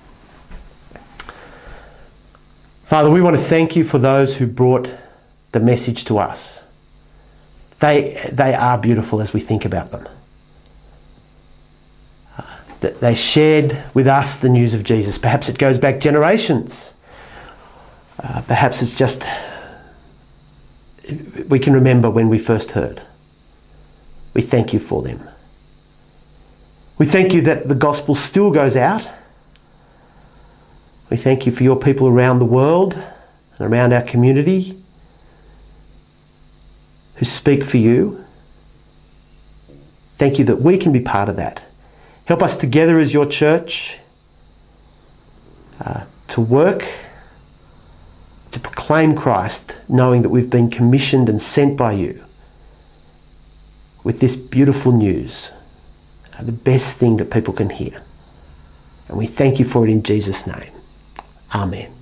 Father, 2.89 3.12
we 3.12 3.21
want 3.21 3.36
to 3.36 3.41
thank 3.41 3.75
you 3.75 3.84
for 3.84 3.99
those 3.99 4.38
who 4.38 4.47
brought 4.47 4.89
the 5.52 5.60
message 5.60 6.06
to 6.06 6.17
us. 6.17 6.63
They, 7.82 8.28
they 8.32 8.56
are 8.56 8.80
beautiful 8.80 9.21
as 9.21 9.32
we 9.32 9.41
think 9.41 9.63
about 9.63 9.91
them. 9.91 10.10
That 12.80 12.99
they 12.99 13.13
shared 13.13 13.78
with 13.93 14.08
us 14.08 14.38
the 14.38 14.49
news 14.49 14.73
of 14.73 14.84
Jesus. 14.84 15.19
Perhaps 15.19 15.49
it 15.49 15.60
goes 15.60 15.78
back 15.78 15.99
generations. 15.99 16.91
Uh, 18.23 18.41
perhaps 18.47 18.82
it's 18.82 18.95
just 18.95 19.23
we 21.47 21.60
can 21.60 21.73
remember 21.73 22.10
when 22.10 22.28
we 22.28 22.39
first 22.39 22.71
heard. 22.71 23.04
We 24.34 24.41
thank 24.41 24.73
you 24.73 24.80
for 24.80 25.04
them. 25.04 25.21
We 26.97 27.06
thank 27.06 27.36
you 27.36 27.41
that 27.41 27.67
the 27.67 27.75
gospel 27.75 28.15
still 28.15 28.49
goes 28.49 28.75
out. 28.75 29.08
We 31.10 31.17
thank 31.17 31.45
you 31.45 31.52
for 31.52 31.63
your 31.63 31.76
people 31.76 32.08
around 32.08 32.39
the 32.39 32.45
world 32.45 32.93
and 32.93 33.74
around 33.74 33.93
our 33.93 34.02
community 34.02 34.82
who 37.15 37.26
speak 37.26 37.63
for 37.63 37.78
you. 37.78 38.24
Thank 40.17 40.38
you 40.38 40.45
that 40.45 40.58
we 40.58 40.78
can 40.78 40.91
be 40.91 41.00
part 41.00 41.30
of 41.30 41.36
that. 41.38 41.62
Help 42.26 42.43
us 42.43 42.56
together 42.56 43.00
as 43.00 43.13
your 43.13 43.26
church 43.26 43.98
uh, 45.84 46.06
to 46.28 46.41
work 46.41 46.86
to 48.52 48.60
proclaim 48.60 49.15
Christ, 49.15 49.78
knowing 49.88 50.22
that 50.24 50.30
we've 50.30 50.50
been 50.50 50.69
commissioned 50.69 51.30
and 51.30 51.41
sent 51.41 51.78
by 51.78 51.93
you 51.93 52.24
with 54.04 54.19
this 54.19 54.36
beautiful 54.36 54.91
news, 54.91 55.52
uh, 56.38 56.43
the 56.43 56.52
best 56.52 56.98
thing 56.98 57.17
that 57.17 57.30
people 57.30 57.54
can 57.54 57.69
hear. 57.69 58.02
And 59.08 59.17
we 59.17 59.28
thank 59.28 59.60
you 59.60 59.65
for 59.65 59.86
it 59.86 59.91
in 59.91 60.04
Jesus' 60.04 60.48
name. 60.48 60.72
Amen. 61.53 61.98